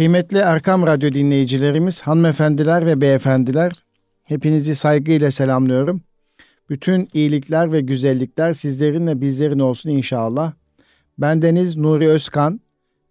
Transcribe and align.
Kıymetli 0.00 0.38
Erkam 0.38 0.86
Radyo 0.86 1.12
dinleyicilerimiz, 1.12 2.00
hanımefendiler 2.00 2.86
ve 2.86 3.00
beyefendiler, 3.00 3.72
hepinizi 4.22 4.74
saygıyla 4.74 5.30
selamlıyorum. 5.30 6.00
Bütün 6.70 7.08
iyilikler 7.14 7.72
ve 7.72 7.80
güzellikler 7.80 8.52
sizlerin 8.52 9.06
ve 9.06 9.20
bizlerin 9.20 9.58
olsun 9.58 9.90
inşallah. 9.90 10.52
Bendeniz 11.18 11.76
Nuri 11.76 12.08
Özkan, 12.08 12.60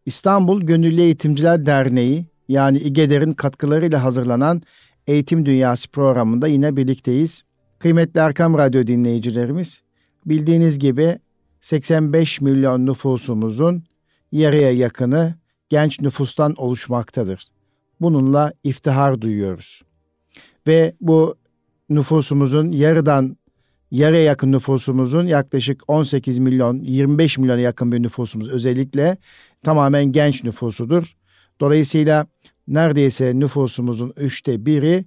İstanbul 0.06 0.62
Gönüllü 0.62 1.02
Eğitimciler 1.02 1.66
Derneği 1.66 2.26
yani 2.48 2.78
İGEDER'in 2.78 3.34
katkılarıyla 3.34 4.04
hazırlanan 4.04 4.62
Eğitim 5.08 5.46
Dünyası 5.46 5.90
programında 5.90 6.48
yine 6.48 6.76
birlikteyiz. 6.76 7.42
Kıymetli 7.80 8.20
Erkam 8.20 8.58
Radyo 8.58 8.88
dinleyicilerimiz, 8.88 9.82
bildiğiniz 10.26 10.80
gibi 10.80 11.20
85 11.62 12.42
milyon 12.42 12.86
nüfusumuzun 12.86 13.84
yarıya 14.32 14.72
yakını 14.72 15.39
genç 15.70 16.02
nüfustan 16.02 16.56
oluşmaktadır. 16.56 17.46
Bununla 18.02 18.54
iftihar 18.64 19.22
duyuyoruz. 19.22 19.82
Ve 20.68 20.94
bu 21.02 21.36
nüfusumuzun 21.90 22.72
yarıdan 22.72 23.38
yarıya 23.92 24.24
yakın 24.24 24.52
nüfusumuzun 24.52 25.28
yaklaşık 25.28 25.84
18 25.88 26.40
milyon 26.40 26.80
25 26.80 27.38
milyona 27.38 27.60
yakın 27.60 27.92
bir 27.92 28.04
nüfusumuz 28.04 28.50
özellikle 28.50 29.18
tamamen 29.64 30.12
genç 30.12 30.44
nüfusudur. 30.44 31.16
Dolayısıyla 31.62 32.28
neredeyse 32.68 33.40
nüfusumuzun 33.40 34.14
üçte 34.18 34.66
biri 34.66 35.06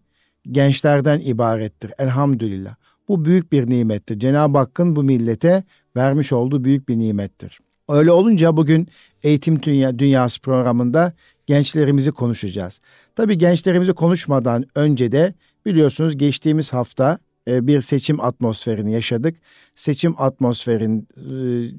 gençlerden 0.50 1.20
ibarettir. 1.20 1.92
Elhamdülillah. 1.98 2.74
Bu 3.08 3.24
büyük 3.24 3.52
bir 3.52 3.70
nimettir. 3.70 4.18
Cenab-ı 4.18 4.58
Hakk'ın 4.58 4.96
bu 4.96 5.02
millete 5.02 5.64
vermiş 5.96 6.32
olduğu 6.32 6.64
büyük 6.64 6.88
bir 6.88 6.98
nimettir. 6.98 7.60
Öyle 7.88 8.10
olunca 8.10 8.56
bugün 8.56 8.88
Eğitim 9.22 9.62
Dünya, 9.62 9.98
Dünyası 9.98 10.40
programında 10.40 11.12
gençlerimizi 11.46 12.10
konuşacağız. 12.12 12.80
Tabii 13.16 13.38
gençlerimizi 13.38 13.92
konuşmadan 13.92 14.64
önce 14.74 15.12
de 15.12 15.34
biliyorsunuz 15.66 16.18
geçtiğimiz 16.18 16.72
hafta 16.72 17.18
e, 17.48 17.66
bir 17.66 17.80
seçim 17.80 18.20
atmosferini 18.20 18.92
yaşadık. 18.92 19.36
Seçim 19.74 20.14
atmosferin 20.18 21.08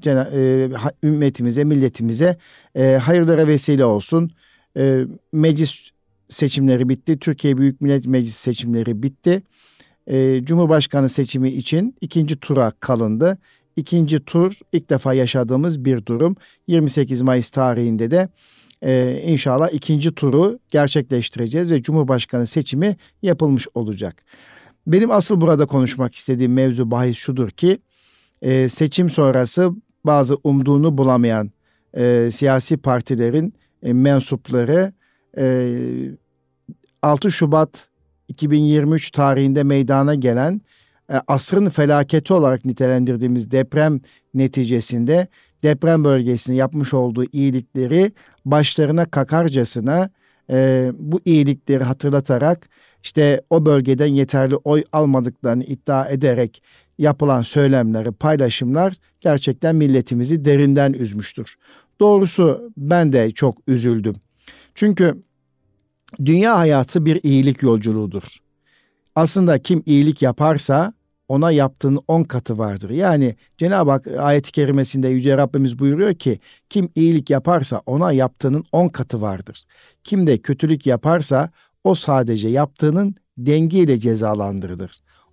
e, 0.06 0.10
e, 0.10 0.68
ümmetimize, 1.02 1.64
milletimize 1.64 2.38
hayırlara 3.00 3.46
vesile 3.46 3.84
olsun. 3.84 4.30
Meclis 5.32 5.90
seçimleri 6.28 6.88
bitti. 6.88 7.18
Türkiye 7.18 7.58
Büyük 7.58 7.80
Millet 7.80 8.06
Meclisi 8.06 8.40
seçimleri 8.40 9.02
bitti. 9.02 9.42
Cumhurbaşkanı 10.44 11.08
seçimi 11.08 11.50
için 11.50 11.96
ikinci 12.00 12.40
tura 12.40 12.72
kalındı. 12.80 13.38
İkinci 13.76 14.24
tur 14.24 14.58
ilk 14.72 14.90
defa 14.90 15.14
yaşadığımız 15.14 15.84
bir 15.84 16.06
durum. 16.06 16.36
28 16.66 17.22
Mayıs 17.22 17.50
tarihinde 17.50 18.10
de 18.10 18.28
e, 18.82 19.22
inşallah 19.26 19.68
ikinci 19.72 20.14
turu 20.14 20.58
gerçekleştireceğiz 20.70 21.70
ve 21.70 21.82
Cumhurbaşkanı 21.82 22.46
seçimi 22.46 22.96
yapılmış 23.22 23.66
olacak. 23.74 24.24
Benim 24.86 25.10
asıl 25.10 25.40
burada 25.40 25.66
konuşmak 25.66 26.14
istediğim 26.14 26.52
mevzu 26.52 26.90
bahis 26.90 27.16
şudur 27.16 27.50
ki 27.50 27.78
e, 28.42 28.68
seçim 28.68 29.10
sonrası 29.10 29.70
bazı 30.04 30.36
umduğunu 30.44 30.98
bulamayan 30.98 31.50
e, 31.96 32.28
siyasi 32.32 32.76
partilerin 32.76 33.54
e, 33.82 33.92
mensupları 33.92 34.92
e, 35.38 35.70
6 37.02 37.30
Şubat 37.30 37.88
2023 38.28 39.10
tarihinde 39.10 39.62
meydana 39.62 40.14
gelen 40.14 40.60
e, 41.10 41.20
asrın 41.28 41.68
felaketi 41.68 42.32
olarak 42.34 42.64
nitelendirdiğimiz 42.64 43.50
deprem 43.50 44.00
neticesinde 44.34 45.28
deprem 45.62 46.04
bölgesinde 46.04 46.56
yapmış 46.56 46.94
olduğu 46.94 47.24
iyilikleri 47.32 48.12
başlarına 48.44 49.04
kakarcasına 49.04 50.10
e, 50.50 50.90
bu 50.98 51.20
iyilikleri 51.24 51.84
hatırlatarak 51.84 52.68
işte 53.02 53.42
o 53.50 53.66
bölgeden 53.66 54.06
yeterli 54.06 54.56
oy 54.56 54.84
almadıklarını 54.92 55.64
iddia 55.64 56.08
ederek 56.08 56.62
yapılan 56.98 57.42
söylemleri, 57.42 58.12
paylaşımlar 58.12 58.94
gerçekten 59.20 59.76
milletimizi 59.76 60.44
derinden 60.44 60.92
üzmüştür. 60.92 61.56
Doğrusu 62.00 62.72
ben 62.76 63.12
de 63.12 63.30
çok 63.30 63.58
üzüldüm. 63.66 64.14
Çünkü 64.74 65.22
dünya 66.24 66.58
hayatı 66.58 67.06
bir 67.06 67.20
iyilik 67.22 67.62
yolculuğudur. 67.62 68.43
Aslında 69.14 69.58
kim 69.58 69.82
iyilik 69.86 70.22
yaparsa 70.22 70.92
ona 71.28 71.50
yaptığın 71.50 72.00
on 72.08 72.24
katı 72.24 72.58
vardır. 72.58 72.90
Yani 72.90 73.36
Cenab-ı 73.58 73.90
Hak 73.90 74.06
ayet-i 74.06 74.52
kerimesinde 74.52 75.08
Yüce 75.08 75.36
Rabbimiz 75.36 75.78
buyuruyor 75.78 76.14
ki 76.14 76.38
kim 76.70 76.88
iyilik 76.94 77.30
yaparsa 77.30 77.82
ona 77.86 78.12
yaptığının 78.12 78.64
on 78.72 78.88
katı 78.88 79.20
vardır. 79.20 79.64
Kim 80.04 80.26
de 80.26 80.38
kötülük 80.38 80.86
yaparsa 80.86 81.50
o 81.84 81.94
sadece 81.94 82.48
yaptığının 82.48 83.14
dengiyle 83.38 83.98
cezalandırılır. 83.98 84.90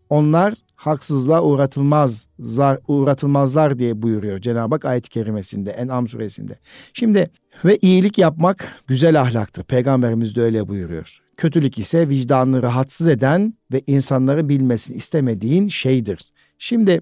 Onlar 0.10 0.54
haksızlığa 0.76 1.44
uğratılmazlar, 1.44 2.80
uğratılmazlar 2.88 3.80
diye 3.80 4.02
buyuruyor 4.02 4.40
Cenab-ı 4.40 4.76
Hak 4.76 4.86
ayet-i 4.86 5.10
kerimesinde 5.10 5.72
En'am 5.72 6.08
suresinde. 6.08 6.60
Şimdi 6.94 7.30
ve 7.66 7.78
iyilik 7.82 8.18
yapmak 8.18 8.84
güzel 8.88 9.22
ahlaktır. 9.22 9.64
Peygamberimiz 9.64 10.36
de 10.36 10.42
öyle 10.42 10.68
buyuruyor. 10.68 11.22
Kötülük 11.42 11.80
ise 11.80 12.10
vicdanını 12.10 12.64
rahatsız 12.64 13.08
eden 13.08 13.54
ve 13.72 13.82
insanları 13.88 14.50
bilmesini 14.50 14.98
istemediğin 14.98 15.68
şeydir. 15.68 16.20
Şimdi 16.58 17.02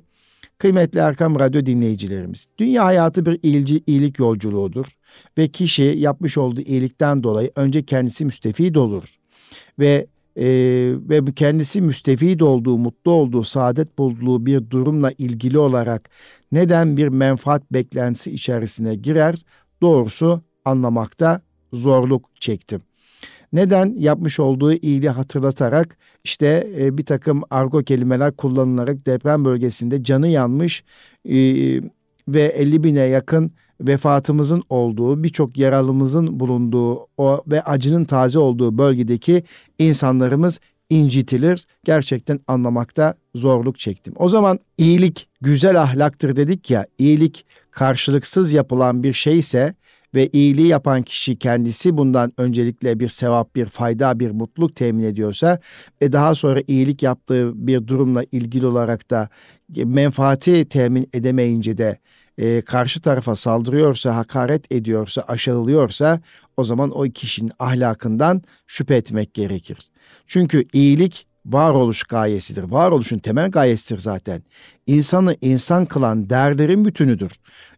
kıymetli 0.57 0.99
Erkam 0.99 1.39
Radyo 1.39 1.65
dinleyicilerimiz, 1.65 2.47
dünya 2.57 2.85
hayatı 2.85 3.25
bir 3.25 3.39
iyilci, 3.43 3.83
iyilik 3.87 4.19
yolculuğudur 4.19 4.85
ve 5.37 5.47
kişi 5.47 5.83
yapmış 5.83 6.37
olduğu 6.37 6.61
iyilikten 6.61 7.23
dolayı 7.23 7.51
önce 7.55 7.83
kendisi 7.83 8.25
müstefid 8.25 8.75
olur 8.75 9.15
ve 9.79 10.07
e, 10.37 10.45
ve 11.09 11.25
kendisi 11.35 11.81
müstefid 11.81 12.39
olduğu, 12.39 12.77
mutlu 12.77 13.11
olduğu, 13.11 13.43
saadet 13.43 13.97
bulduğu 13.97 14.45
bir 14.45 14.69
durumla 14.69 15.11
ilgili 15.17 15.57
olarak 15.57 16.09
neden 16.51 16.97
bir 16.97 17.07
menfaat 17.07 17.73
beklentisi 17.73 18.31
içerisine 18.31 18.95
girer? 18.95 19.35
Doğrusu 19.81 20.41
anlamakta 20.65 21.41
zorluk 21.73 22.29
çektim. 22.39 22.88
Neden 23.53 23.95
yapmış 23.97 24.39
olduğu 24.39 24.73
iyiliği 24.73 25.09
hatırlatarak 25.09 25.97
işte 26.23 26.73
e, 26.79 26.97
bir 26.97 27.05
takım 27.05 27.41
argo 27.49 27.83
kelimeler 27.83 28.31
kullanılarak 28.35 29.05
deprem 29.05 29.45
bölgesinde 29.45 30.03
canı 30.03 30.27
yanmış 30.27 30.83
e, 31.25 31.35
ve 32.27 32.43
50 32.43 32.83
bine 32.83 32.99
yakın 32.99 33.51
vefatımızın 33.81 34.63
olduğu, 34.69 35.23
birçok 35.23 35.57
yaralımızın 35.57 36.39
bulunduğu 36.39 37.07
o 37.17 37.43
ve 37.47 37.61
acının 37.61 38.05
taze 38.05 38.39
olduğu 38.39 38.77
bölgedeki 38.77 39.43
insanlarımız 39.79 40.59
incitilir. 40.89 41.65
Gerçekten 41.83 42.39
anlamakta 42.47 43.13
zorluk 43.35 43.79
çektim. 43.79 44.13
O 44.17 44.29
zaman 44.29 44.59
iyilik 44.77 45.29
güzel 45.41 45.81
ahlaktır 45.81 46.35
dedik 46.35 46.71
ya, 46.71 46.87
iyilik 46.97 47.45
karşılıksız 47.71 48.53
yapılan 48.53 49.03
bir 49.03 49.13
şeyse 49.13 49.73
ve 50.15 50.27
iyiliği 50.27 50.67
yapan 50.67 51.03
kişi 51.03 51.35
kendisi 51.35 51.97
bundan 51.97 52.33
öncelikle 52.37 52.99
bir 52.99 53.07
sevap, 53.07 53.55
bir 53.55 53.65
fayda, 53.65 54.19
bir 54.19 54.31
mutluluk 54.31 54.75
temin 54.75 55.03
ediyorsa 55.03 55.59
ve 56.01 56.11
daha 56.11 56.35
sonra 56.35 56.61
iyilik 56.67 57.03
yaptığı 57.03 57.67
bir 57.67 57.87
durumla 57.87 58.23
ilgili 58.31 58.65
olarak 58.65 59.11
da 59.11 59.29
menfaati 59.77 60.65
temin 60.65 61.09
edemeyince 61.13 61.77
de 61.77 61.99
e, 62.37 62.61
karşı 62.61 63.01
tarafa 63.01 63.35
saldırıyorsa, 63.35 64.15
hakaret 64.15 64.71
ediyorsa, 64.71 65.21
aşağılıyorsa 65.27 66.21
o 66.57 66.63
zaman 66.63 66.91
o 66.99 67.03
kişinin 67.03 67.51
ahlakından 67.59 68.41
şüphe 68.67 68.95
etmek 68.95 69.33
gerekir. 69.33 69.77
Çünkü 70.27 70.65
iyilik 70.73 71.27
varoluş 71.45 72.03
gayesidir. 72.03 72.63
Varoluşun 72.63 73.19
temel 73.19 73.51
gayesidir 73.51 73.99
zaten. 73.99 74.43
İnsanı 74.87 75.35
insan 75.41 75.85
kılan 75.85 76.29
değerlerin 76.29 76.85
bütünüdür. 76.85 77.31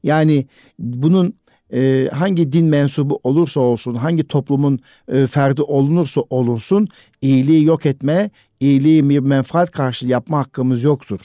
Yani 0.03 0.47
bunun 0.79 1.33
e, 1.73 2.09
hangi 2.13 2.51
din 2.51 2.65
mensubu 2.65 3.19
olursa 3.23 3.59
olsun, 3.59 3.95
hangi 3.95 4.23
toplumun 4.23 4.79
e, 5.07 5.27
ferdi 5.27 5.61
olunursa 5.61 6.21
olunsun 6.29 6.87
iyiliği 7.21 7.65
yok 7.65 7.85
etme, 7.85 8.29
iyiliği 8.59 9.09
bir 9.09 9.19
menfaat 9.19 9.71
karşılığı 9.71 10.11
yapma 10.11 10.39
hakkımız 10.39 10.83
yoktur. 10.83 11.19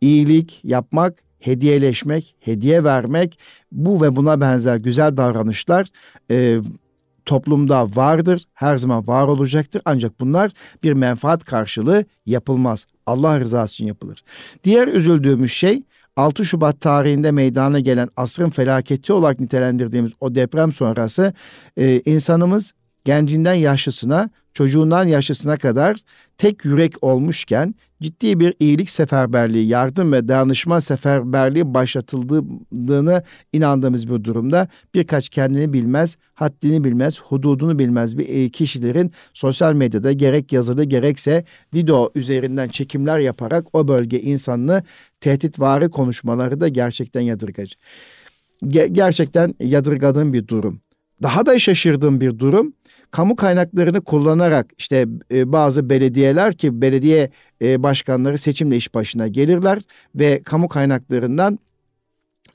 İyilik 0.00 0.60
yapmak, 0.64 1.22
hediyeleşmek, 1.40 2.34
hediye 2.40 2.84
vermek 2.84 3.38
bu 3.72 4.02
ve 4.02 4.16
buna 4.16 4.40
benzer 4.40 4.76
güzel 4.76 5.16
davranışlar 5.16 5.88
e, 6.30 6.60
toplumda 7.24 7.96
vardır, 7.96 8.44
her 8.54 8.76
zaman 8.76 9.06
var 9.06 9.28
olacaktır. 9.28 9.82
Ancak 9.84 10.20
bunlar 10.20 10.50
bir 10.82 10.92
menfaat 10.92 11.44
karşılığı 11.44 12.04
yapılmaz. 12.26 12.86
Allah 13.06 13.40
rızası 13.40 13.74
için 13.74 13.86
yapılır. 13.86 14.22
Diğer 14.64 14.88
üzüldüğümüz 14.88 15.52
şey 15.52 15.82
6 16.20 16.44
Şubat 16.44 16.80
tarihinde 16.80 17.30
meydana 17.30 17.80
gelen 17.80 18.08
asrın 18.16 18.50
felaketi 18.50 19.12
olarak 19.12 19.40
nitelendirdiğimiz 19.40 20.12
o 20.20 20.34
deprem 20.34 20.72
sonrası 20.72 21.34
e, 21.76 22.00
insanımız 22.00 22.72
gencinden 23.04 23.54
yaşlısına 23.54 24.30
çocuğundan 24.54 25.08
yaşlısına 25.08 25.56
kadar 25.56 25.96
tek 26.38 26.64
yürek 26.64 26.94
olmuşken 27.02 27.74
ciddi 28.02 28.40
bir 28.40 28.54
iyilik 28.60 28.90
seferberliği, 28.90 29.66
yardım 29.66 30.12
ve 30.12 30.28
dayanışma 30.28 30.80
seferberliği 30.80 31.74
başlatıldığını 31.74 33.22
inandığımız 33.52 34.08
bir 34.08 34.24
durumda 34.24 34.68
birkaç 34.94 35.28
kendini 35.28 35.72
bilmez, 35.72 36.16
haddini 36.34 36.84
bilmez, 36.84 37.20
hududunu 37.20 37.78
bilmez 37.78 38.18
bir 38.18 38.52
kişilerin 38.52 39.12
sosyal 39.32 39.74
medyada 39.74 40.12
gerek 40.12 40.52
yazılı 40.52 40.84
gerekse 40.84 41.44
video 41.74 42.10
üzerinden 42.14 42.68
çekimler 42.68 43.18
yaparak 43.18 43.74
o 43.74 43.88
bölge 43.88 44.20
insanını 44.20 44.82
tehditvari 45.20 45.90
konuşmaları 45.90 46.60
da 46.60 46.68
gerçekten 46.68 47.20
yadırgacı. 47.20 47.74
Gerçekten 48.92 49.54
yadırgadığım 49.60 50.32
bir 50.32 50.48
durum. 50.48 50.80
Daha 51.22 51.46
da 51.46 51.58
şaşırdığım 51.58 52.20
bir 52.20 52.38
durum 52.38 52.72
kamu 53.10 53.36
kaynaklarını 53.36 54.00
kullanarak 54.00 54.66
işte 54.78 55.06
e, 55.32 55.52
bazı 55.52 55.90
belediyeler 55.90 56.54
ki 56.54 56.80
belediye 56.80 57.30
e, 57.62 57.82
başkanları 57.82 58.38
seçimle 58.38 58.76
iş 58.76 58.94
başına 58.94 59.28
gelirler 59.28 59.78
ve 60.14 60.42
kamu 60.42 60.68
kaynaklarından 60.68 61.58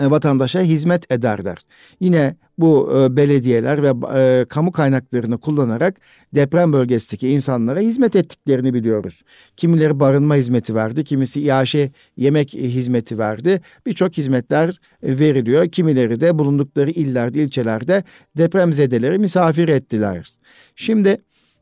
vatandaşa 0.01 0.61
hizmet 0.61 1.11
ederler. 1.11 1.57
Yine 1.99 2.35
bu 2.57 2.91
e, 2.97 3.15
belediyeler 3.15 3.83
ve 3.83 3.93
e, 4.15 4.45
kamu 4.49 4.71
kaynaklarını 4.71 5.37
kullanarak 5.37 5.95
deprem 6.35 6.73
bölgesindeki 6.73 7.29
insanlara 7.29 7.79
hizmet 7.79 8.15
ettiklerini 8.15 8.73
biliyoruz. 8.73 9.23
Kimileri 9.57 9.99
barınma 9.99 10.35
hizmeti 10.35 10.75
verdi, 10.75 11.03
kimisi 11.03 11.41
iaşe 11.41 11.91
yemek 12.17 12.53
hizmeti 12.53 13.17
verdi. 13.17 13.61
Birçok 13.85 14.17
hizmetler 14.17 14.79
veriliyor. 15.03 15.69
Kimileri 15.69 16.19
de 16.19 16.39
bulundukları 16.39 16.89
illerde, 16.89 17.43
ilçelerde 17.43 18.03
depremzedeleri 18.37 19.19
misafir 19.19 19.69
ettiler. 19.69 20.33
Şimdi 20.75 21.17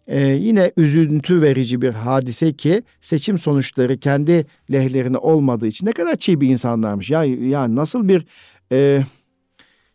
ee, 0.07 0.27
yine 0.27 0.71
üzüntü 0.77 1.41
verici 1.41 1.81
bir 1.81 1.93
hadise 1.93 2.53
ki 2.53 2.83
seçim 3.01 3.39
sonuçları 3.39 3.97
kendi 3.97 4.45
lehlerine 4.71 5.17
olmadığı 5.17 5.67
için 5.67 5.85
ne 5.85 5.91
kadar 5.91 6.15
çiğ 6.15 6.41
bir 6.41 6.49
insanlarmış. 6.49 7.09
Ya, 7.09 7.23
ya 7.23 7.75
nasıl 7.75 8.07
bir 8.07 8.25
e, 8.71 9.03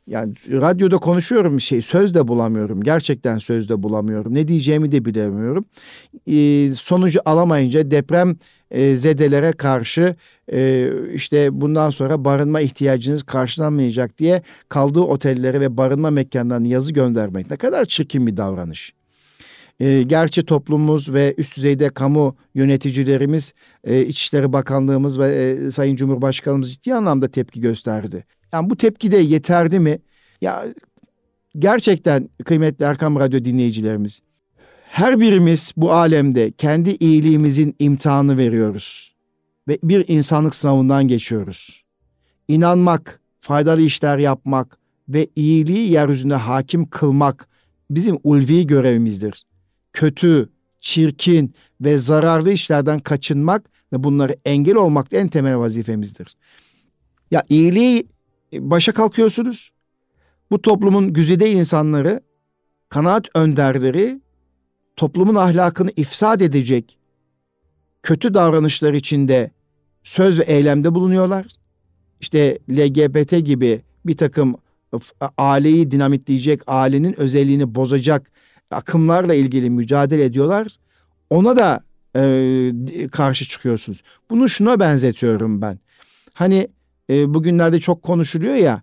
yani 0.09 0.35
radyoda 0.51 0.97
konuşuyorum 0.97 1.61
şey 1.61 1.83
söz 1.83 2.15
de 2.15 2.29
bulamıyorum. 2.29 2.83
Gerçekten 2.83 3.39
söz 3.39 3.69
de 3.69 3.83
bulamıyorum. 3.83 4.35
Ne 4.35 4.49
diyeceğimi 4.49 4.93
de 4.93 5.05
bilemiyorum. 5.05 5.65
Ee, 6.27 6.75
sonucu 6.75 7.21
alamayınca 7.25 7.91
deprem 7.91 8.37
e, 8.71 8.95
zedelere 8.95 9.53
karşı 9.53 10.17
e, 10.53 10.91
işte 11.15 11.61
bundan 11.61 11.91
sonra 11.91 12.25
barınma 12.25 12.61
ihtiyacınız 12.61 13.23
karşılanmayacak 13.23 14.19
diye 14.19 14.43
kaldığı 14.69 15.01
otellere 15.01 15.61
ve 15.61 15.77
barınma 15.77 16.11
mekanlarına 16.11 16.67
yazı 16.67 16.93
göndermek 16.93 17.51
ne 17.51 17.57
kadar 17.57 17.85
çirkin 17.85 18.27
bir 18.27 18.37
davranış. 18.37 18.98
E, 19.81 20.03
gerçi 20.03 20.45
toplumumuz 20.45 21.13
ve 21.15 21.35
üst 21.39 21.57
düzeyde 21.57 21.89
kamu 21.89 22.37
yöneticilerimiz, 22.55 23.55
e, 23.85 24.03
İçişleri 24.03 24.53
Bakanlığımız 24.53 25.19
ve 25.19 25.35
e, 25.35 25.71
Sayın 25.71 25.97
Cumhurbaşkanımız 25.97 26.73
ciddi 26.73 26.95
anlamda 26.95 27.29
tepki 27.29 27.61
gösterdi. 27.61 28.25
Yani 28.53 28.71
bu 28.71 28.77
tepki 28.77 29.13
de 29.13 29.17
yeterli 29.17 29.81
mi? 29.81 29.99
Ya 30.41 30.65
gerçekten 31.59 32.29
kıymetli 32.45 32.85
Erkam 32.85 33.17
Radyo 33.17 33.45
dinleyicilerimiz, 33.45 34.21
her 34.83 35.21
birimiz 35.21 35.73
bu 35.77 35.93
alemde 35.93 36.51
kendi 36.51 36.91
iyiliğimizin 36.91 37.77
imtihanı 37.79 38.39
veriyoruz 38.39 39.15
ve 39.69 39.79
bir 39.83 40.05
insanlık 40.09 40.55
sınavından 40.55 41.09
geçiyoruz. 41.09 41.85
İnanmak, 42.49 43.21
faydalı 43.41 43.83
işler 43.83 44.19
yapmak 44.19 44.79
ve 45.09 45.27
iyiliği 45.37 45.93
yeryüzünde 45.93 46.35
hakim 46.35 46.87
kılmak 46.91 47.49
bizim 47.91 48.19
ulvi 48.25 48.67
görevimizdir 48.67 49.48
kötü, 49.99 50.49
çirkin 50.81 51.55
ve 51.81 51.99
zararlı 51.99 52.53
işlerden 52.53 52.99
kaçınmak 52.99 53.71
ve 53.93 54.05
bunları 54.05 54.37
engel 54.45 54.77
olmak 54.77 55.13
da 55.13 55.17
en 55.17 55.29
temel 55.29 55.59
vazifemizdir. 55.59 56.37
Ya 57.31 57.43
iyiliği 57.49 58.07
e, 58.53 58.71
başa 58.71 58.93
kalkıyorsunuz. 58.93 59.71
Bu 60.51 60.63
toplumun 60.63 61.13
güzide 61.13 61.51
insanları, 61.51 62.21
kanaat 62.89 63.29
önderleri 63.35 64.21
toplumun 64.97 65.35
ahlakını 65.35 65.91
ifsad 65.97 66.41
edecek 66.41 66.99
kötü 68.03 68.35
davranışlar 68.35 68.93
içinde 68.93 69.51
söz 70.03 70.39
ve 70.39 70.43
eylemde 70.43 70.95
bulunuyorlar. 70.95 71.47
İşte 72.21 72.59
LGBT 72.71 73.47
gibi 73.47 73.83
bir 74.07 74.17
takım 74.17 74.57
aileyi 75.39 75.91
dinamitleyecek, 75.91 76.61
ailenin 76.67 77.21
özelliğini 77.21 77.75
bozacak 77.75 78.31
akımlarla 78.71 79.35
ilgili 79.35 79.71
mücadele 79.71 80.25
ediyorlar. 80.25 80.67
Ona 81.31 81.57
da 81.57 81.81
e, 82.17 83.09
karşı 83.13 83.45
çıkıyorsunuz. 83.45 84.03
Bunu 84.31 84.49
şuna 84.49 84.81
benzetiyorum 84.81 85.63
ben. 85.63 85.79
Hani 86.35 86.69
e, 87.11 87.35
bugünlerde 87.35 87.81
çok 87.81 88.03
konuşuluyor 88.03 88.55
ya 88.55 88.83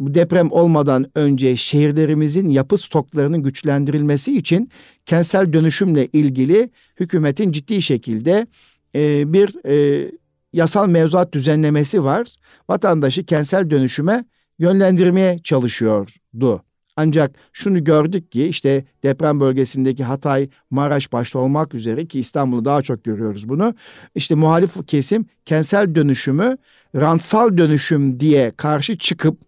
bu 0.00 0.14
deprem 0.14 0.52
olmadan 0.52 1.06
önce 1.14 1.56
şehirlerimizin 1.56 2.50
yapı 2.50 2.78
stoklarının 2.78 3.42
güçlendirilmesi 3.42 4.36
için 4.36 4.70
kentsel 5.06 5.52
dönüşümle 5.52 6.06
ilgili 6.06 6.70
hükümetin 7.00 7.52
ciddi 7.52 7.82
şekilde 7.82 8.46
e, 8.94 9.32
bir 9.32 9.66
e, 9.68 10.10
yasal 10.52 10.88
mevzuat 10.88 11.32
düzenlemesi 11.32 12.04
var. 12.04 12.36
Vatandaşı 12.68 13.24
kentsel 13.24 13.70
dönüşüme 13.70 14.24
yönlendirmeye 14.58 15.38
çalışıyordu. 15.38 16.62
Ancak 16.96 17.34
şunu 17.52 17.84
gördük 17.84 18.32
ki 18.32 18.44
işte 18.44 18.84
deprem 19.02 19.40
bölgesindeki 19.40 20.04
Hatay, 20.04 20.48
Maraş 20.70 21.12
başta 21.12 21.38
olmak 21.38 21.74
üzere 21.74 22.06
ki 22.06 22.18
İstanbul'u 22.18 22.64
daha 22.64 22.82
çok 22.82 23.04
görüyoruz 23.04 23.48
bunu. 23.48 23.74
İşte 24.14 24.34
muhalif 24.34 24.86
kesim 24.86 25.26
kentsel 25.44 25.94
dönüşümü 25.94 26.56
rantsal 26.94 27.58
dönüşüm 27.58 28.20
diye 28.20 28.52
karşı 28.56 28.98
çıkıp 28.98 29.38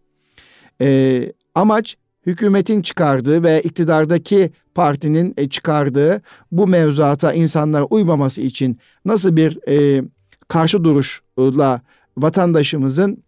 e, 0.81 1.33
amaç 1.55 1.97
hükümetin 2.27 2.83
çıkardığı 2.83 3.43
ve 3.43 3.61
iktidardaki 3.61 4.50
partinin 4.75 5.35
e, 5.37 5.49
çıkardığı 5.49 6.23
bu 6.53 6.67
mevzuata 6.67 7.33
insanlar 7.33 7.85
uymaması 7.91 8.43
için 8.43 8.79
nasıl 9.05 9.37
bir 9.37 9.69
e, 9.69 10.05
karşı 10.49 10.85
duruşla 10.85 11.81
vatandaşımızın 12.17 13.23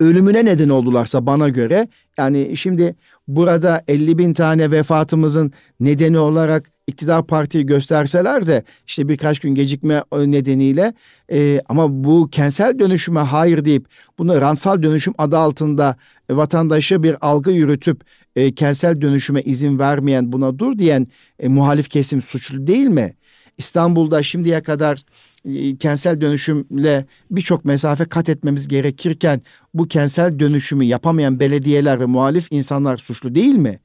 ölümüne 0.00 0.44
neden 0.44 0.68
oldularsa 0.68 1.26
bana 1.26 1.48
göre 1.48 1.88
yani 2.18 2.56
şimdi 2.56 2.96
burada 3.28 3.82
50 3.88 4.18
bin 4.18 4.34
tane 4.34 4.70
vefatımızın 4.70 5.52
nedeni 5.80 6.18
olarak 6.18 6.70
iktidar 6.86 7.26
partiyi 7.26 7.66
gösterseler 7.66 8.46
de 8.46 8.64
işte 8.86 9.08
birkaç 9.08 9.38
gün 9.38 9.54
gecikme 9.54 10.04
nedeniyle 10.12 10.94
e, 11.32 11.60
ama 11.68 12.04
bu 12.04 12.28
kentsel 12.30 12.78
dönüşüme 12.78 13.20
hayır 13.20 13.64
deyip 13.64 13.86
bunu 14.18 14.40
ransal 14.40 14.82
dönüşüm 14.82 15.14
adı 15.18 15.38
altında 15.38 15.96
vatandaşa 16.30 17.02
bir 17.02 17.16
algı 17.20 17.50
yürütüp 17.50 18.04
e, 18.36 18.54
kentsel 18.54 19.00
dönüşüme 19.00 19.42
izin 19.42 19.78
vermeyen 19.78 20.32
buna 20.32 20.58
dur 20.58 20.78
diyen 20.78 21.06
e, 21.38 21.48
muhalif 21.48 21.90
kesim 21.90 22.22
suçlu 22.22 22.66
değil 22.66 22.86
mi? 22.86 23.14
İstanbul'da 23.58 24.22
şimdiye 24.22 24.62
kadar 24.62 24.98
e, 24.98 25.35
kentsel 25.80 26.20
dönüşümle 26.20 27.06
birçok 27.30 27.64
mesafe 27.64 28.04
kat 28.04 28.28
etmemiz 28.28 28.68
gerekirken 28.68 29.40
bu 29.74 29.88
kentsel 29.88 30.38
dönüşümü 30.38 30.84
yapamayan 30.84 31.40
belediyeler 31.40 32.00
ve 32.00 32.06
muhalif 32.06 32.48
insanlar 32.50 32.96
suçlu 32.96 33.34
değil 33.34 33.54
mi? 33.54 33.80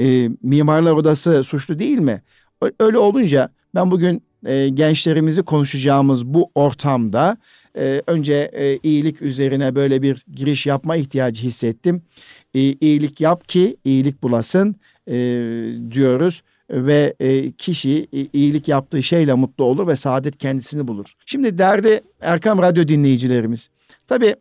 E, 0.00 0.28
Mimarlar 0.42 0.92
Odası 0.92 1.44
suçlu 1.44 1.78
değil 1.78 1.98
mi? 1.98 2.22
Öyle 2.80 2.98
olunca 2.98 3.50
ben 3.74 3.90
bugün 3.90 4.22
e, 4.46 4.68
gençlerimizi 4.68 5.42
konuşacağımız 5.42 6.26
bu 6.26 6.50
ortamda 6.54 7.36
e, 7.78 8.02
önce 8.06 8.50
e, 8.52 8.78
iyilik 8.82 9.22
üzerine 9.22 9.74
böyle 9.74 10.02
bir 10.02 10.24
giriş 10.34 10.66
yapma 10.66 10.96
ihtiyacı 10.96 11.42
hissettim. 11.42 12.02
E, 12.54 12.60
iyilik 12.60 13.20
yap 13.20 13.48
ki 13.48 13.76
iyilik 13.84 14.22
bulasın 14.22 14.76
e, 15.08 15.14
diyoruz 15.90 16.42
ve 16.70 17.14
e, 17.20 17.52
kişi 17.52 18.06
iyilik 18.32 18.68
yaptığı 18.68 19.02
şeyle 19.02 19.34
mutlu 19.34 19.64
olur 19.64 19.86
ve 19.86 19.96
saadet 19.96 20.38
kendisini 20.38 20.88
bulur. 20.88 21.12
Şimdi 21.26 21.58
derdi 21.58 22.00
Erkam 22.20 22.58
Radyo 22.58 22.88
dinleyicilerimiz. 22.88 23.68
Tabii 24.06 24.34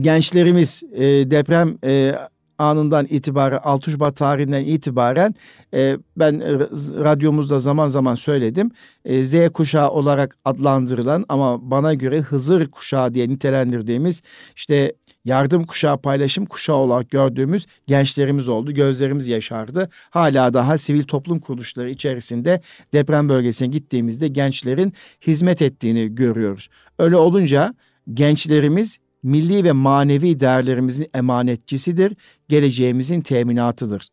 gençlerimiz 0.00 0.82
e, 0.92 1.04
deprem 1.30 1.78
e, 1.84 2.14
anından 2.58 3.06
itibaren 3.10 3.60
6 3.64 3.90
Şubat 3.90 4.16
tarihinden 4.16 4.64
itibaren 4.64 5.34
e, 5.74 5.96
ben 6.16 6.40
radyomuzda 7.04 7.60
zaman 7.60 7.88
zaman 7.88 8.14
söyledim. 8.14 8.70
E, 9.04 9.24
Z 9.24 9.48
kuşağı 9.48 9.90
olarak 9.90 10.36
adlandırılan 10.44 11.24
ama 11.28 11.70
bana 11.70 11.94
göre 11.94 12.20
Hızır 12.20 12.70
kuşağı 12.70 13.14
diye 13.14 13.28
nitelendirdiğimiz 13.28 14.22
işte 14.56 14.92
yardım 15.26 15.64
kuşağı, 15.64 15.98
paylaşım 15.98 16.46
kuşağı 16.46 16.76
olarak 16.76 17.10
gördüğümüz 17.10 17.66
gençlerimiz 17.86 18.48
oldu. 18.48 18.72
Gözlerimiz 18.72 19.28
yaşardı. 19.28 19.88
Hala 20.10 20.54
daha 20.54 20.78
sivil 20.78 21.04
toplum 21.04 21.40
kuruluşları 21.40 21.90
içerisinde 21.90 22.60
deprem 22.92 23.28
bölgesine 23.28 23.68
gittiğimizde 23.68 24.28
gençlerin 24.28 24.92
hizmet 25.26 25.62
ettiğini 25.62 26.14
görüyoruz. 26.14 26.68
Öyle 26.98 27.16
olunca 27.16 27.74
gençlerimiz 28.14 28.98
milli 29.22 29.64
ve 29.64 29.72
manevi 29.72 30.40
değerlerimizin 30.40 31.06
emanetçisidir, 31.14 32.16
geleceğimizin 32.48 33.20
teminatıdır. 33.20 34.08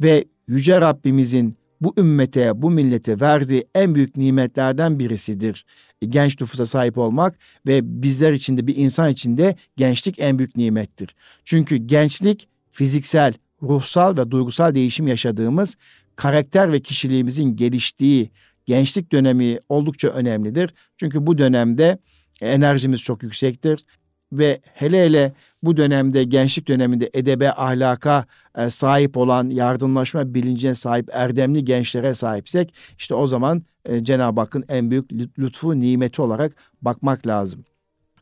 Ve 0.00 0.24
Yüce 0.48 0.80
Rabbimizin 0.80 1.56
bu 1.80 1.94
ümmete, 1.98 2.62
bu 2.62 2.70
millete 2.70 3.20
verdiği 3.20 3.64
en 3.74 3.94
büyük 3.94 4.16
nimetlerden 4.16 4.98
birisidir. 4.98 5.64
Genç 6.08 6.40
nüfusa 6.40 6.66
sahip 6.66 6.98
olmak 6.98 7.38
ve 7.66 8.02
bizler 8.02 8.32
için 8.32 8.58
de 8.58 8.66
bir 8.66 8.76
insan 8.76 9.10
için 9.10 9.36
de 9.36 9.56
gençlik 9.76 10.20
en 10.20 10.38
büyük 10.38 10.56
nimettir. 10.56 11.14
Çünkü 11.44 11.76
gençlik 11.76 12.48
fiziksel, 12.70 13.34
ruhsal 13.62 14.16
ve 14.16 14.30
duygusal 14.30 14.74
değişim 14.74 15.06
yaşadığımız 15.06 15.76
karakter 16.16 16.72
ve 16.72 16.80
kişiliğimizin 16.80 17.56
geliştiği 17.56 18.30
gençlik 18.66 19.12
dönemi 19.12 19.58
oldukça 19.68 20.08
önemlidir. 20.08 20.74
Çünkü 20.96 21.26
bu 21.26 21.38
dönemde 21.38 21.98
enerjimiz 22.40 23.02
çok 23.02 23.22
yüksektir 23.22 23.84
ve 24.32 24.60
hele 24.74 25.04
hele 25.04 25.32
bu 25.62 25.76
dönemde 25.76 26.24
gençlik 26.24 26.68
döneminde 26.68 27.10
edebe, 27.14 27.52
ahlaka 27.52 28.26
e, 28.58 28.70
sahip 28.70 29.16
olan, 29.16 29.50
yardımlaşma 29.50 30.34
bilincine 30.34 30.74
sahip 30.74 31.08
erdemli 31.12 31.64
gençlere 31.64 32.14
sahipsek 32.14 32.74
işte 32.98 33.14
o 33.14 33.26
zaman 33.26 33.62
e, 33.84 34.04
Cenab-ı 34.04 34.40
Hakk'ın 34.40 34.64
en 34.68 34.90
büyük 34.90 35.12
lütfu, 35.38 35.80
nimeti 35.80 36.22
olarak 36.22 36.52
bakmak 36.82 37.26
lazım. 37.26 37.64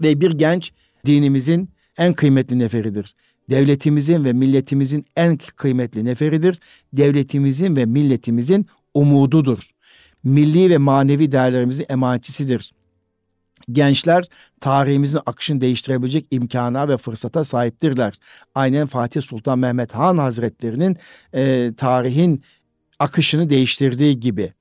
Ve 0.02 0.20
bir 0.20 0.30
genç 0.30 0.72
dinimizin 1.06 1.70
en 1.98 2.12
kıymetli 2.12 2.58
neferidir. 2.58 3.14
Devletimizin 3.50 4.24
ve 4.24 4.32
milletimizin 4.32 5.04
en 5.16 5.36
kıymetli 5.36 6.04
neferidir. 6.04 6.58
Devletimizin 6.92 7.76
ve 7.76 7.84
milletimizin 7.84 8.66
umududur. 8.94 9.68
Milli 10.24 10.70
ve 10.70 10.78
manevi 10.78 11.32
değerlerimizin 11.32 11.86
emanetçisidir 11.88 12.72
gençler 13.72 14.24
tarihimizin 14.60 15.20
akışını 15.26 15.60
değiştirebilecek 15.60 16.26
imkana 16.30 16.88
ve 16.88 16.96
fırsata 16.96 17.44
sahiptirler. 17.44 18.14
Aynen 18.54 18.86
Fatih 18.86 19.22
Sultan 19.22 19.58
Mehmet 19.58 19.94
Han 19.94 20.18
Hazretlerinin 20.18 20.96
e, 21.34 21.72
tarihin 21.76 22.42
akışını 22.98 23.50
değiştirdiği 23.50 24.20
gibi. 24.20 24.52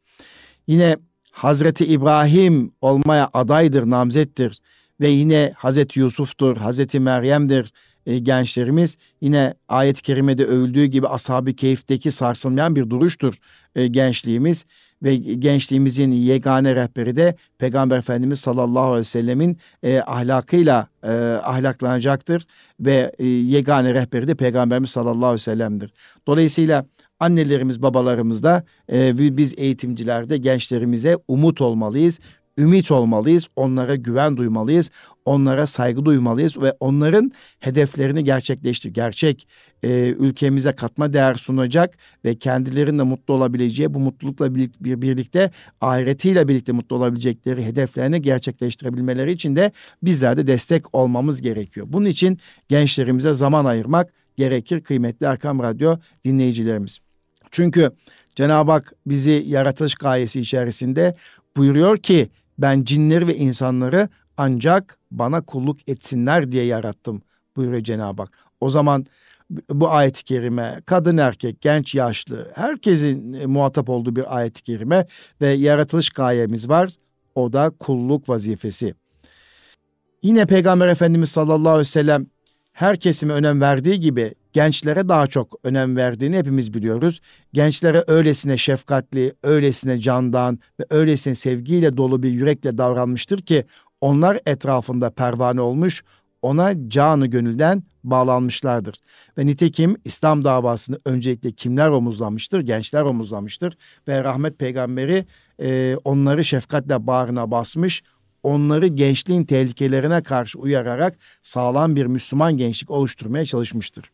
Yine 0.67 0.97
Hazreti 1.31 1.85
İbrahim 1.85 2.71
olmaya 2.81 3.29
adaydır, 3.33 3.89
namzettir 3.89 4.59
ve 5.01 5.09
yine 5.09 5.53
Hazreti 5.55 5.99
Yusuf'tur, 5.99 6.57
Hazreti 6.57 6.99
Meryem'dir 6.99 7.73
e, 8.05 8.19
gençlerimiz. 8.19 8.97
Yine 9.21 9.53
ayet-i 9.67 10.01
kerimede 10.01 10.45
övüldüğü 10.45 10.85
gibi 10.85 11.07
ashab-ı 11.07 11.53
keyfteki 11.53 12.11
sarsılmayan 12.11 12.75
bir 12.75 12.89
duruştur 12.89 13.35
e, 13.75 13.87
gençliğimiz 13.87 14.65
ve 15.03 15.15
gençliğimizin 15.15 16.11
yegane 16.11 16.75
rehberi 16.75 17.15
de 17.15 17.35
Peygamber 17.57 17.97
Efendimiz 17.97 18.39
sallallahu 18.39 18.83
aleyhi 18.83 18.99
ve 18.99 19.03
sellemin 19.03 19.57
e, 19.83 19.99
ahlakıyla 19.99 20.87
e, 21.03 21.11
ahlaklanacaktır 21.43 22.43
ve 22.79 23.11
e, 23.19 23.27
yegane 23.27 23.93
rehberi 23.93 24.27
de 24.27 24.35
Peygamberimiz 24.35 24.89
sallallahu 24.89 25.25
aleyhi 25.25 25.33
ve 25.33 25.37
sellem'dir. 25.37 25.93
Dolayısıyla 26.27 26.85
annelerimiz, 27.19 27.81
babalarımız 27.81 28.43
da 28.43 28.63
e, 28.91 29.37
biz 29.37 29.53
eğitimcilerde 29.57 30.37
gençlerimize 30.37 31.17
umut 31.27 31.61
olmalıyız, 31.61 32.19
ümit 32.57 32.91
olmalıyız, 32.91 33.47
onlara 33.55 33.95
güven 33.95 34.37
duymalıyız, 34.37 34.91
onlara 35.25 35.67
saygı 35.67 36.05
duymalıyız 36.05 36.61
ve 36.61 36.73
onların 36.79 37.31
hedeflerini 37.59 38.23
gerçekleştir, 38.23 38.89
gerçek 38.89 39.47
e, 39.83 40.15
ülkemize 40.19 40.71
katma 40.71 41.13
değer 41.13 41.33
sunacak 41.33 41.97
ve 42.25 42.35
kendilerinin 42.35 43.07
mutlu 43.07 43.33
olabileceği 43.33 43.93
bu 43.93 43.99
mutlulukla 43.99 44.55
birlikte 44.81 45.51
ahiretiyle 45.81 46.47
birlikte 46.47 46.71
mutlu 46.71 46.95
olabilecekleri 46.95 47.65
hedeflerini 47.65 48.21
gerçekleştirebilmeleri 48.21 49.31
için 49.31 49.55
de 49.55 49.71
bizler 50.03 50.37
de 50.37 50.47
destek 50.47 50.95
olmamız 50.95 51.41
gerekiyor. 51.41 51.87
Bunun 51.89 52.05
için 52.05 52.37
gençlerimize 52.67 53.33
zaman 53.33 53.65
ayırmak 53.65 54.13
gerekir 54.37 54.81
kıymetli 54.81 55.25
Erkam 55.25 55.59
Radyo 55.59 55.97
dinleyicilerimiz. 56.25 56.99
Çünkü 57.51 57.91
Cenab-ı 58.35 58.71
Hak 58.71 58.93
bizi 59.05 59.43
yaratılış 59.47 59.95
gayesi 59.95 60.39
içerisinde 60.39 61.15
buyuruyor 61.57 61.97
ki 61.97 62.29
ben 62.57 62.83
cinleri 62.83 63.27
ve 63.27 63.35
insanları 63.35 64.09
ancak 64.37 64.97
bana 65.11 65.41
kulluk 65.41 65.89
etsinler 65.89 66.51
diye 66.51 66.65
yarattım 66.65 67.21
buyuruyor 67.55 67.83
Cenab-ı 67.83 68.21
Hak. 68.21 68.31
O 68.61 68.69
zaman 68.69 69.05
bu 69.69 69.89
ayet-i 69.89 70.23
kerime 70.23 70.81
kadın 70.85 71.17
erkek 71.17 71.61
genç 71.61 71.95
yaşlı 71.95 72.51
herkesin 72.55 73.33
e, 73.33 73.45
muhatap 73.45 73.89
olduğu 73.89 74.15
bir 74.15 74.37
ayet-i 74.37 74.63
kerime 74.63 75.05
ve 75.41 75.49
yaratılış 75.49 76.09
gayemiz 76.09 76.69
var. 76.69 76.91
O 77.35 77.53
da 77.53 77.69
kulluk 77.79 78.29
vazifesi. 78.29 78.95
Yine 80.23 80.45
Peygamber 80.45 80.87
Efendimiz 80.87 81.29
sallallahu 81.29 81.69
aleyhi 81.69 81.79
ve 81.79 81.85
sellem 81.85 82.25
her 82.73 82.99
kesime 82.99 83.33
önem 83.33 83.61
verdiği 83.61 83.99
gibi 83.99 84.33
gençlere 84.53 85.09
daha 85.09 85.27
çok 85.27 85.59
önem 85.63 85.95
verdiğini 85.95 86.37
hepimiz 86.37 86.73
biliyoruz. 86.73 87.21
Gençlere 87.53 88.03
öylesine 88.07 88.57
şefkatli, 88.57 89.33
öylesine 89.43 89.99
candan 89.99 90.59
ve 90.79 90.85
öylesine 90.89 91.35
sevgiyle 91.35 91.97
dolu 91.97 92.23
bir 92.23 92.29
yürekle 92.31 92.77
davranmıştır 92.77 93.41
ki 93.41 93.65
onlar 94.03 94.39
etrafında 94.45 95.09
pervane 95.09 95.61
olmuş, 95.61 96.03
ona 96.41 96.89
canı 96.89 97.27
gönülden 97.27 97.83
bağlanmışlardır. 98.03 98.95
Ve 99.37 99.45
nitekim 99.45 99.97
İslam 100.05 100.43
davasını 100.43 100.99
öncelikle 101.05 101.51
kimler 101.51 101.89
omuzlamıştır? 101.89 102.59
Gençler 102.59 103.01
omuzlamıştır. 103.01 103.77
Ve 104.07 104.23
rahmet 104.23 104.59
peygamberi 104.59 105.25
e, 105.61 105.97
onları 106.03 106.45
şefkatle 106.45 107.07
bağrına 107.07 107.51
basmış, 107.51 108.03
onları 108.43 108.87
gençliğin 108.87 109.45
tehlikelerine 109.45 110.23
karşı 110.23 110.59
uyararak 110.59 111.17
sağlam 111.43 111.95
bir 111.95 112.05
Müslüman 112.05 112.57
gençlik 112.57 112.91
oluşturmaya 112.91 113.45
çalışmıştır. 113.45 114.11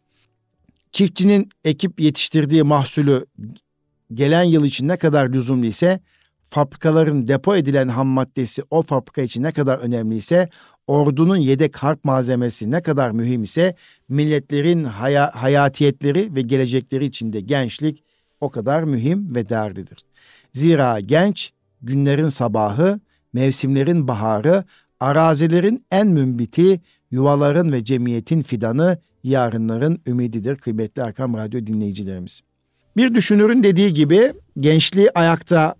Çiftçinin 0.91 1.49
ekip 1.63 1.99
yetiştirdiği 1.99 2.63
mahsulü 2.63 3.25
gelen 4.13 4.43
yıl 4.43 4.65
için 4.65 4.87
ne 4.87 4.97
kadar 4.97 5.29
lüzumlu 5.29 5.65
ise 5.65 5.99
fabrikaların 6.49 7.27
depo 7.27 7.55
edilen 7.55 7.87
ham 7.87 8.07
maddesi 8.07 8.63
o 8.69 8.81
fabrika 8.81 9.21
için 9.21 9.43
ne 9.43 9.51
kadar 9.51 9.77
önemli 9.77 10.15
ise 10.15 10.49
ordunun 10.87 11.37
yedek 11.37 11.75
harp 11.75 12.05
malzemesi 12.05 12.71
ne 12.71 12.81
kadar 12.81 13.11
mühim 13.11 13.43
ise 13.43 13.75
milletlerin 14.09 14.83
haya, 14.83 15.31
hayatiyetleri 15.35 16.35
ve 16.35 16.41
gelecekleri 16.41 17.05
içinde 17.05 17.41
gençlik 17.41 18.03
o 18.41 18.49
kadar 18.49 18.83
mühim 18.83 19.35
ve 19.35 19.49
değerlidir. 19.49 19.97
Zira 20.51 20.99
genç 20.99 21.51
günlerin 21.81 22.29
sabahı, 22.29 22.99
mevsimlerin 23.33 24.07
baharı, 24.07 24.63
arazilerin 24.99 25.85
en 25.91 26.07
mümbiti, 26.07 26.81
yuvaların 27.11 27.71
ve 27.71 27.83
cemiyetin 27.83 28.41
fidanı, 28.41 28.97
yarınların 29.23 30.01
ümididir 30.07 30.55
kıymetli 30.55 31.01
Erkam 31.01 31.33
Radyo 31.33 31.65
dinleyicilerimiz. 31.65 32.41
Bir 32.97 33.15
düşünürün 33.15 33.63
dediği 33.63 33.93
gibi 33.93 34.33
gençliği 34.59 35.11
ayakta 35.11 35.75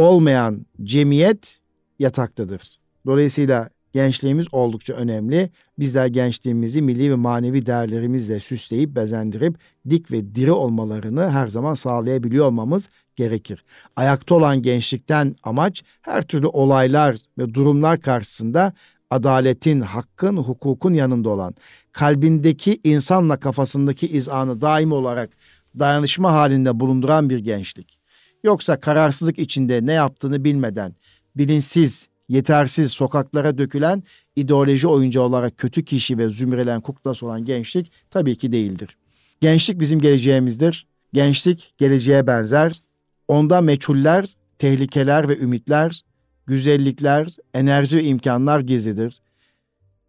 olmayan 0.00 0.66
cemiyet 0.82 1.58
yataktadır. 1.98 2.78
Dolayısıyla 3.06 3.70
gençliğimiz 3.92 4.46
oldukça 4.52 4.92
önemli. 4.92 5.50
Bizler 5.78 6.06
gençliğimizi 6.06 6.82
milli 6.82 7.10
ve 7.10 7.14
manevi 7.14 7.66
değerlerimizle 7.66 8.40
süsleyip 8.40 8.96
bezendirip 8.96 9.58
dik 9.90 10.12
ve 10.12 10.34
diri 10.34 10.52
olmalarını 10.52 11.30
her 11.30 11.48
zaman 11.48 11.74
sağlayabiliyor 11.74 12.46
olmamız 12.46 12.88
gerekir. 13.16 13.64
Ayakta 13.96 14.34
olan 14.34 14.62
gençlikten 14.62 15.36
amaç 15.42 15.82
her 16.02 16.22
türlü 16.22 16.46
olaylar 16.46 17.16
ve 17.38 17.54
durumlar 17.54 18.00
karşısında 18.00 18.72
adaletin, 19.10 19.80
hakkın, 19.80 20.36
hukukun 20.36 20.94
yanında 20.94 21.28
olan, 21.30 21.54
kalbindeki 21.92 22.80
insanla 22.84 23.36
kafasındaki 23.36 24.06
izanı 24.06 24.60
daim 24.60 24.92
olarak 24.92 25.30
dayanışma 25.78 26.32
halinde 26.32 26.80
bulunduran 26.80 27.30
bir 27.30 27.38
gençlik. 27.38 27.99
Yoksa 28.44 28.80
kararsızlık 28.80 29.38
içinde 29.38 29.86
ne 29.86 29.92
yaptığını 29.92 30.44
bilmeden, 30.44 30.94
bilinçsiz, 31.36 32.08
yetersiz 32.28 32.92
sokaklara 32.92 33.58
dökülen 33.58 34.02
ideoloji 34.36 34.88
oyuncağı 34.88 35.24
olarak 35.24 35.58
kötü 35.58 35.84
kişi 35.84 36.18
ve 36.18 36.30
zümrelen 36.30 36.80
kuklası 36.80 37.26
olan 37.26 37.44
gençlik 37.44 37.92
tabii 38.10 38.36
ki 38.36 38.52
değildir. 38.52 38.96
Gençlik 39.40 39.80
bizim 39.80 40.00
geleceğimizdir. 40.00 40.86
Gençlik 41.12 41.74
geleceğe 41.78 42.26
benzer. 42.26 42.80
Onda 43.28 43.60
meçhuller, 43.60 44.34
tehlikeler 44.58 45.28
ve 45.28 45.38
ümitler, 45.38 46.02
güzellikler, 46.46 47.28
enerji 47.54 47.96
ve 47.96 48.04
imkanlar 48.04 48.60
gizlidir. 48.60 49.20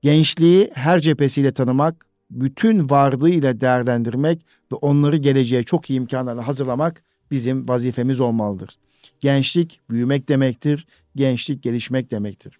Gençliği 0.02 0.72
her 0.74 1.00
cephesiyle 1.00 1.52
tanımak, 1.52 2.06
bütün 2.32 2.90
varlığıyla 2.90 3.60
değerlendirmek 3.60 4.46
ve 4.72 4.76
onları 4.76 5.18
geleceğe 5.18 5.64
çok 5.64 5.90
iyi 5.90 5.98
imkanlarla 5.98 6.48
hazırlamak 6.48 7.04
bizim 7.32 7.68
vazifemiz 7.68 8.20
olmalıdır. 8.20 8.78
Gençlik 9.20 9.80
büyümek 9.90 10.30
demektir, 10.30 10.88
gençlik 11.16 11.64
gelişmek 11.64 12.12
demektir. 12.12 12.60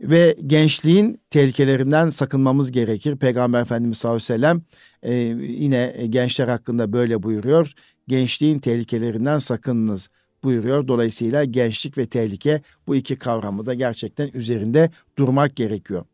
Ve 0.00 0.36
gençliğin 0.46 1.20
tehlikelerinden 1.30 2.10
sakınmamız 2.10 2.72
gerekir. 2.72 3.16
Peygamber 3.16 3.62
Efendimiz 3.62 3.98
sallallahu 3.98 4.16
aleyhi 4.16 4.32
ve 4.32 4.36
sellem 4.36 4.62
e, 5.02 5.14
yine 5.52 6.06
gençler 6.10 6.48
hakkında 6.48 6.92
böyle 6.92 7.22
buyuruyor. 7.22 7.72
Gençliğin 8.08 8.58
tehlikelerinden 8.58 9.38
sakınınız 9.38 10.08
buyuruyor. 10.44 10.88
Dolayısıyla 10.88 11.44
gençlik 11.44 11.98
ve 11.98 12.06
tehlike 12.06 12.62
bu 12.86 12.96
iki 12.96 13.16
kavramı 13.16 13.66
da 13.66 13.74
gerçekten 13.74 14.30
üzerinde 14.34 14.90
durmak 15.18 15.56
gerekiyor. 15.56 16.04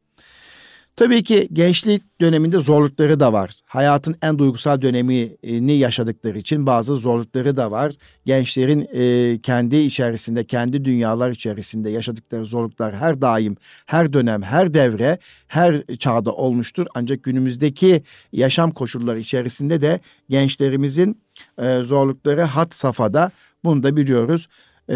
Tabii 0.99 1.23
ki 1.23 1.49
gençlik 1.52 2.21
döneminde 2.21 2.61
zorlukları 2.61 3.21
da 3.21 3.33
var. 3.33 3.50
Hayatın 3.67 4.14
en 4.23 4.38
duygusal 4.38 4.83
dönemini 4.83 5.73
yaşadıkları 5.73 6.38
için 6.38 6.67
bazı 6.67 6.97
zorlukları 6.97 7.57
da 7.57 7.71
var. 7.71 7.93
Gençlerin 8.26 8.88
e, 8.95 9.38
kendi 9.43 9.76
içerisinde, 9.76 10.45
kendi 10.45 10.85
dünyalar 10.85 11.31
içerisinde 11.31 11.90
yaşadıkları 11.90 12.45
zorluklar 12.45 12.95
her 12.95 13.21
daim, 13.21 13.57
her 13.87 14.12
dönem, 14.12 14.43
her 14.43 14.75
devre, 14.75 15.19
her 15.47 15.83
çağda 15.99 16.33
olmuştur. 16.33 16.87
Ancak 16.95 17.23
günümüzdeki 17.23 18.02
yaşam 18.33 18.71
koşulları 18.71 19.21
içerisinde 19.21 19.81
de 19.81 20.00
gençlerimizin 20.28 21.21
e, 21.59 21.81
zorlukları 21.83 22.43
hat 22.43 22.75
safhada. 22.75 23.31
Bunu 23.64 23.83
da 23.83 23.97
biliyoruz. 23.97 24.49
E, 24.90 24.95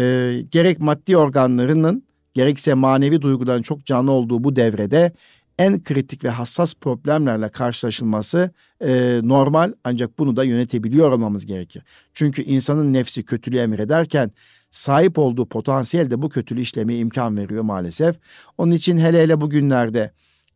gerek 0.51 0.79
maddi 0.79 1.17
organlarının 1.17 2.03
gerekse 2.33 2.73
manevi 2.73 3.21
duyguların 3.21 3.61
çok 3.61 3.85
canlı 3.85 4.11
olduğu 4.11 4.43
bu 4.43 4.55
devrede 4.55 5.11
en 5.59 5.83
kritik 5.83 6.23
ve 6.23 6.29
hassas 6.29 6.73
problemlerle 6.73 7.49
karşılaşılması 7.49 8.51
e, 8.81 9.19
normal 9.23 9.73
ancak 9.83 10.19
bunu 10.19 10.35
da 10.35 10.43
yönetebiliyor 10.43 11.11
olmamız 11.11 11.45
gerekir. 11.45 11.83
Çünkü 12.13 12.43
insanın 12.43 12.93
nefsi 12.93 13.23
kötülüğü 13.23 13.57
emrederken 13.57 14.31
sahip 14.71 15.17
olduğu 15.17 15.45
potansiyel 15.45 16.11
de 16.11 16.21
bu 16.21 16.29
kötülüğü 16.29 16.61
işlemeye 16.61 16.99
imkan 16.99 17.37
veriyor 17.37 17.63
maalesef. 17.63 18.15
Onun 18.57 18.71
için 18.71 18.97
hele 18.97 19.21
hele 19.21 19.41
bugünlerde 19.41 20.11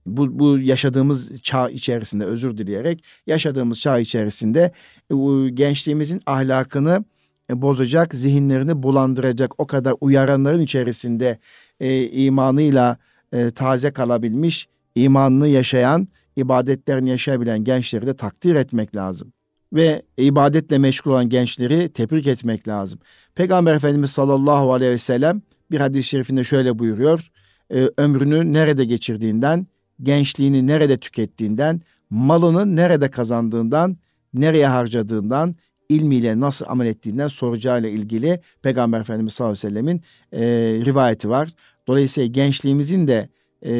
bu, 0.06 0.39
bu 0.39 0.60
yaşadığımız 0.60 1.42
çağ 1.42 1.70
içerisinde 1.70 2.25
özür 2.25 2.58
dileyerek 2.58 3.04
yaşadığımız 3.27 3.80
çağ 3.80 4.00
içerisinde 4.00 4.72
e, 5.12 5.16
gençliğimizin 5.50 6.22
ahlakını 6.25 7.06
e, 7.50 7.62
bozacak, 7.62 8.16
zihinlerini 8.16 8.84
bulandıracak 8.84 9.60
o 9.60 9.68
kadar 9.68 9.96
uyaranların 10.01 10.62
içerisinde 10.62 11.39
e, 11.80 12.08
imanıyla 12.08 12.98
e, 13.34 13.50
taze 13.51 13.92
kalabilmiş 13.92 14.68
imanını 15.04 15.48
yaşayan, 15.48 16.08
ibadetlerini 16.36 17.10
yaşayabilen 17.10 17.63
gençleri 17.63 18.08
de 18.08 18.16
takdir 18.16 18.56
etmek 18.56 18.96
lazım. 18.96 19.34
Ve 19.74 20.01
ibadetle 20.18 20.77
meşgul 20.77 21.12
olan 21.12 21.30
gençleri 21.30 21.89
tebrik 21.89 22.27
etmek 22.27 22.68
lazım. 22.68 23.00
Peygamber 23.36 23.75
Efendimiz 23.75 24.12
sallallahu 24.12 24.74
aleyhi 24.74 24.92
ve 24.92 24.98
sellem 24.98 25.42
bir 25.72 25.80
hadis-i 25.80 26.10
şerifinde 26.10 26.44
şöyle 26.44 26.80
buyuruyor. 26.80 27.27
E, 27.74 27.89
ömrünü 27.98 28.54
nerede 28.54 28.86
geçirdiğinden, 28.86 29.68
gençliğini 30.04 30.68
nerede 30.68 30.98
tükettiğinden, 30.98 31.82
malını 32.10 32.75
nerede 32.75 33.12
kazandığından, 33.12 33.98
nereye 34.34 34.68
harcadığından, 34.68 35.56
ilmiyle 35.89 36.39
nasıl 36.39 36.66
amel 36.70 36.86
ettiğinden 36.86 37.27
soracağıyla 37.27 37.89
ilgili 37.89 38.42
Peygamber 38.62 39.00
Efendimiz 39.00 39.34
sallallahu 39.34 39.51
aleyhi 39.51 39.66
ve 39.66 39.70
sellemin 39.70 40.01
e, 40.32 40.42
rivayeti 40.86 41.30
var. 41.30 41.50
Dolayısıyla 41.88 42.27
gençliğimizin 42.27 43.08
de 43.08 43.30
e, 43.66 43.72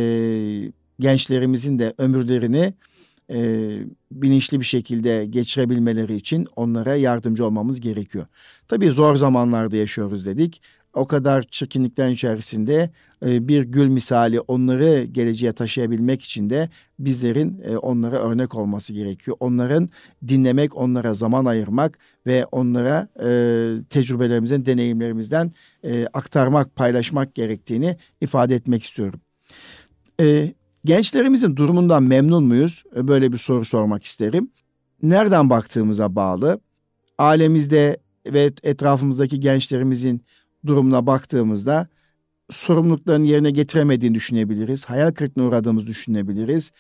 gençlerimizin 1.00 1.80
de 1.80 1.94
ömürlerini 1.98 2.74
e, 3.30 3.40
bilinçli 4.12 4.60
bir 4.60 4.66
şekilde 4.66 5.26
geçirebilmeleri 5.26 6.16
için 6.16 6.48
onlara 6.56 6.96
yardımcı 6.96 7.46
olmamız 7.46 7.80
gerekiyor. 7.80 8.26
Tabii 8.68 8.88
zor 8.88 9.16
zamanlarda 9.16 9.76
yaşıyoruz 9.76 10.26
dedik. 10.26 10.62
O 10.94 11.08
kadar 11.08 11.44
çirkinliklerin 11.44 12.12
içerisinde 12.12 12.90
e, 13.26 13.48
bir 13.48 13.64
gül 13.64 13.88
misali 13.88 14.40
onları 14.40 15.04
geleceğe 15.04 15.54
taşıyabilmek 15.54 16.24
için 16.24 16.50
de 16.50 16.70
bizlerin 17.00 17.62
e, 17.64 17.78
onlara 17.78 18.16
örnek 18.16 18.56
olması 18.56 18.94
gerekiyor. 18.94 19.38
Onların 19.40 19.90
dinlemek, 20.28 20.78
onlara 20.78 21.14
zaman 21.14 21.46
ayırmak 21.46 22.00
ve 22.28 22.46
onlara 22.46 23.08
e, 23.20 23.30
tecrübelerimizden, 23.90 24.66
deneyimlerimizden 24.66 25.52
e, 25.84 26.08
aktarmak, 26.14 26.76
paylaşmak 26.76 27.36
gerektiğini 27.36 27.98
ifade 28.22 28.56
etmek 28.56 28.84
istiyorum. 28.84 29.22
E, 30.22 30.54
Gençlerimizin 30.88 31.56
durumundan 31.56 32.04
memnun 32.04 32.44
muyuz? 32.44 32.84
E, 32.96 33.08
böyle 33.08 33.32
bir 33.32 33.38
soru 33.38 33.66
sormak 33.66 34.04
isterim. 34.04 34.52
Nereden 35.04 35.50
baktığımıza 35.50 36.16
bağlı. 36.16 36.60
Alemimizde 37.18 37.98
ve 38.26 38.52
etrafımızdaki 38.64 39.40
gençlerimizin 39.40 40.22
durumuna 40.66 41.08
baktığımızda 41.08 41.88
sorumluluklarını 42.50 43.26
yerine 43.26 43.52
getiremediğini 43.52 44.16
düşünebiliriz. 44.16 44.86
Hayal 44.86 45.12
kırıklığına 45.12 45.48
uğradığımızı 45.48 45.88
düşünebiliriz. 45.88 46.72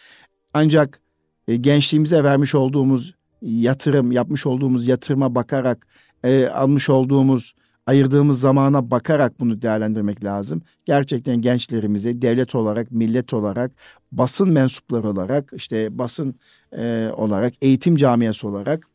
Ancak 0.53 1.01
e, 1.47 1.55
gençliğimize 1.55 2.23
vermiş 2.23 2.55
olduğumuz 2.55 3.15
yatırım, 3.41 4.11
yapmış 4.11 4.45
olduğumuz 4.45 4.87
yatırıma 4.87 5.35
bakarak 5.35 5.87
e, 6.23 6.47
almış 6.47 6.89
olduğumuz 6.89 7.53
ayırdığımız 7.87 8.39
zamana 8.39 8.91
bakarak 8.91 9.39
bunu 9.39 9.61
değerlendirmek 9.61 10.23
lazım. 10.23 10.61
Gerçekten 10.85 11.41
gençlerimize 11.41 12.21
devlet 12.21 12.55
olarak, 12.55 12.91
millet 12.91 13.33
olarak, 13.33 13.71
basın 14.11 14.49
mensupları 14.49 15.09
olarak, 15.09 15.51
işte 15.55 15.97
basın 15.97 16.35
e, 16.77 17.11
olarak, 17.17 17.53
eğitim 17.61 17.95
camiası 17.95 18.47
olarak 18.47 18.87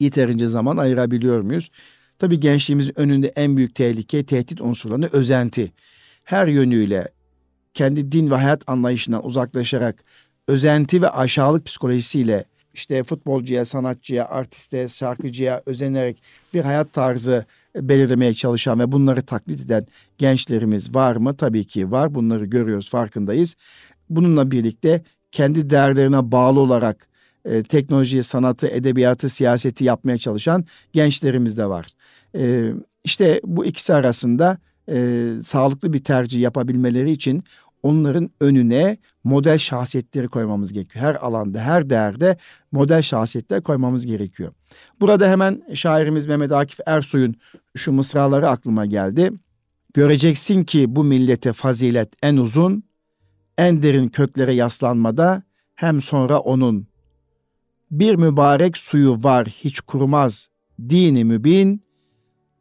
yeterince 0.00 0.46
zaman 0.46 0.76
ayırabiliyor 0.76 1.40
muyuz? 1.40 1.70
Tabii 2.18 2.40
gençliğimizin 2.40 2.98
önünde 3.00 3.28
en 3.28 3.56
büyük 3.56 3.74
tehlike, 3.74 4.26
tehdit 4.26 4.60
unsurlarını 4.60 5.08
özenti. 5.12 5.72
Her 6.24 6.46
yönüyle 6.46 7.08
kendi 7.74 8.12
din 8.12 8.30
ve 8.30 8.34
hayat 8.34 8.68
anlayışından 8.68 9.26
uzaklaşarak 9.26 10.04
özenti 10.48 11.02
ve 11.02 11.08
aşağılık 11.10 11.66
psikolojisiyle 11.66 12.44
işte 12.74 13.02
futbolcuya, 13.02 13.64
sanatçıya, 13.64 14.28
artiste, 14.28 14.88
şarkıcıya 14.88 15.62
özenerek 15.66 16.22
bir 16.54 16.60
hayat 16.60 16.92
tarzı 16.92 17.44
belirlemeye 17.76 18.34
çalışan 18.34 18.80
ve 18.80 18.92
bunları 18.92 19.22
taklit 19.22 19.60
eden 19.60 19.86
gençlerimiz 20.18 20.94
var 20.94 21.16
mı? 21.16 21.36
Tabii 21.36 21.64
ki 21.64 21.90
var. 21.90 22.14
Bunları 22.14 22.44
görüyoruz, 22.44 22.90
farkındayız. 22.90 23.56
Bununla 24.10 24.50
birlikte 24.50 25.02
kendi 25.32 25.70
değerlerine 25.70 26.32
bağlı 26.32 26.60
olarak 26.60 27.08
e, 27.44 27.62
teknolojiyi, 27.62 28.22
sanatı, 28.22 28.68
edebiyatı, 28.68 29.28
siyaseti 29.28 29.84
yapmaya 29.84 30.18
çalışan 30.18 30.64
gençlerimiz 30.92 31.58
de 31.58 31.66
var. 31.66 31.86
E, 32.36 32.72
işte 33.04 33.40
bu 33.44 33.64
ikisi 33.64 33.94
arasında 33.94 34.58
e, 34.88 35.28
sağlıklı 35.44 35.92
bir 35.92 36.04
tercih 36.04 36.40
yapabilmeleri 36.40 37.10
için 37.10 37.42
onların 37.82 38.30
önüne 38.40 38.96
model 39.24 39.58
şahsiyetleri 39.58 40.28
koymamız 40.28 40.72
gerekiyor. 40.72 41.04
Her 41.04 41.14
alanda, 41.14 41.60
her 41.60 41.90
değerde 41.90 42.36
model 42.72 43.02
şahsiyetler 43.02 43.62
koymamız 43.62 44.06
gerekiyor. 44.06 44.52
Burada 45.00 45.30
hemen 45.30 45.62
şairimiz 45.74 46.26
Mehmet 46.26 46.52
Akif 46.52 46.78
Ersoy'un 46.86 47.34
şu 47.76 47.92
mısraları 47.92 48.48
aklıma 48.48 48.86
geldi. 48.86 49.32
Göreceksin 49.94 50.64
ki 50.64 50.96
bu 50.96 51.04
millete 51.04 51.52
fazilet 51.52 52.08
en 52.22 52.36
uzun, 52.36 52.82
en 53.58 53.82
derin 53.82 54.08
köklere 54.08 54.52
yaslanmada 54.52 55.42
hem 55.74 56.02
sonra 56.02 56.38
onun. 56.38 56.86
Bir 57.90 58.14
mübarek 58.14 58.76
suyu 58.76 59.24
var 59.24 59.46
hiç 59.46 59.80
kurumaz, 59.80 60.48
dini 60.88 61.24
mübin, 61.24 61.82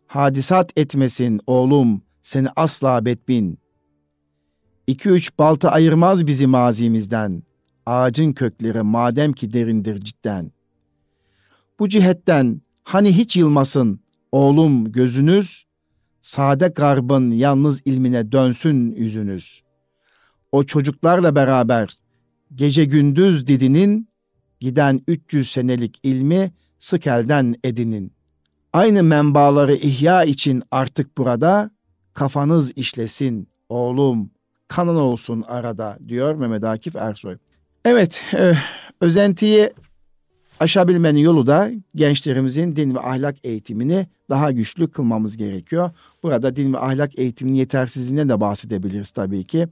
hadisat 0.07 0.71
etmesin 0.75 1.41
oğlum 1.47 2.01
seni 2.21 2.47
asla 2.55 3.05
betbin.'' 3.05 3.67
İki 4.87 5.09
üç 5.09 5.37
balta 5.39 5.71
ayırmaz 5.71 6.27
bizi 6.27 6.47
mazimizden. 6.47 7.43
Ağacın 7.85 8.33
kökleri 8.33 8.81
madem 8.81 9.33
ki 9.33 9.53
derindir 9.53 10.01
cidden. 10.01 10.51
Bu 11.79 11.89
cihetten 11.89 12.61
hani 12.83 13.17
hiç 13.17 13.37
yılmasın 13.37 13.99
oğlum 14.31 14.91
gözünüz, 14.91 15.65
sade 16.21 16.67
garbın 16.67 17.31
yalnız 17.31 17.81
ilmine 17.85 18.31
dönsün 18.31 18.95
yüzünüz. 18.95 19.63
O 20.51 20.63
çocuklarla 20.63 21.35
beraber 21.35 21.89
gece 22.55 22.85
gündüz 22.85 23.47
didinin, 23.47 24.09
giden 24.59 25.01
300 25.07 25.51
senelik 25.51 25.99
ilmi 26.03 26.51
sık 26.77 27.07
elden 27.07 27.55
edinin. 27.63 28.11
Aynı 28.73 29.03
menbaları 29.03 29.75
ihya 29.75 30.23
için 30.23 30.63
artık 30.71 31.17
burada 31.17 31.71
kafanız 32.13 32.71
işlesin 32.71 33.47
oğlum, 33.69 34.31
kanan 34.67 34.95
olsun 34.95 35.43
arada 35.47 35.97
diyor 36.07 36.35
Mehmet 36.35 36.63
Akif 36.63 36.95
Ersoy. 36.95 37.37
Evet, 37.85 38.21
e, 38.33 38.53
özentiyi 39.01 39.73
aşabilmenin 40.59 41.19
yolu 41.19 41.47
da 41.47 41.71
gençlerimizin 41.95 42.75
din 42.75 42.95
ve 42.95 42.99
ahlak 42.99 43.35
eğitimini 43.43 44.07
daha 44.29 44.51
güçlü 44.51 44.91
kılmamız 44.91 45.37
gerekiyor. 45.37 45.91
Burada 46.23 46.55
din 46.55 46.73
ve 46.73 46.79
ahlak 46.79 47.19
eğitiminin 47.19 47.57
yetersizliğinden 47.57 48.29
de 48.29 48.39
bahsedebiliriz 48.39 49.11
tabii 49.11 49.43
ki. 49.43 49.67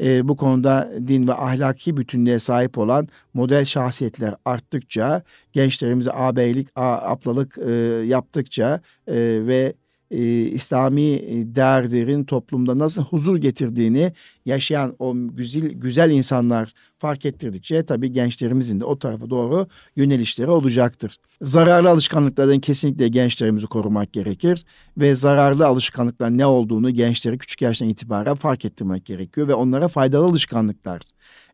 E, 0.00 0.28
bu 0.28 0.36
konuda 0.36 0.92
din 1.06 1.28
ve 1.28 1.34
ahlaki 1.34 1.96
bütünlüğe 1.96 2.38
sahip 2.38 2.78
olan 2.78 3.08
model 3.34 3.64
şahsiyetler 3.64 4.34
arttıkça, 4.44 5.22
gençlerimize 5.52 6.10
ağabeylik, 6.10 6.68
ablalık 6.76 7.58
e, 7.58 7.72
yaptıkça 8.06 8.80
e, 9.06 9.14
ve 9.46 9.74
e, 10.10 10.18
İslami 10.40 11.02
e, 11.02 11.54
değerlerin 11.54 12.24
toplumda 12.24 12.78
nasıl 12.78 13.02
huzur 13.02 13.36
getirdiğini 13.36 14.12
yaşayan 14.44 14.96
o 14.98 15.14
güzel 15.16 15.70
güzel 15.70 16.10
insanlar 16.10 16.72
fark 16.98 17.26
ettirdikçe 17.26 17.82
tabii 17.82 18.12
gençlerimizin 18.12 18.80
de 18.80 18.84
o 18.84 18.98
tarafa 18.98 19.30
doğru 19.30 19.66
yönelişleri 19.96 20.50
olacaktır. 20.50 21.16
Zararlı 21.42 21.90
alışkanlıklardan 21.90 22.60
kesinlikle 22.60 23.08
gençlerimizi 23.08 23.66
korumak 23.66 24.12
gerekir 24.12 24.64
ve 24.98 25.14
zararlı 25.14 25.66
alışkanlıklar 25.66 26.38
ne 26.38 26.46
olduğunu 26.46 26.90
gençleri 26.90 27.38
küçük 27.38 27.62
yaştan 27.62 27.88
itibaren 27.88 28.34
fark 28.34 28.64
ettirmek 28.64 29.04
gerekiyor 29.04 29.48
ve 29.48 29.54
onlara 29.54 29.88
faydalı 29.88 30.24
alışkanlıklar 30.24 31.02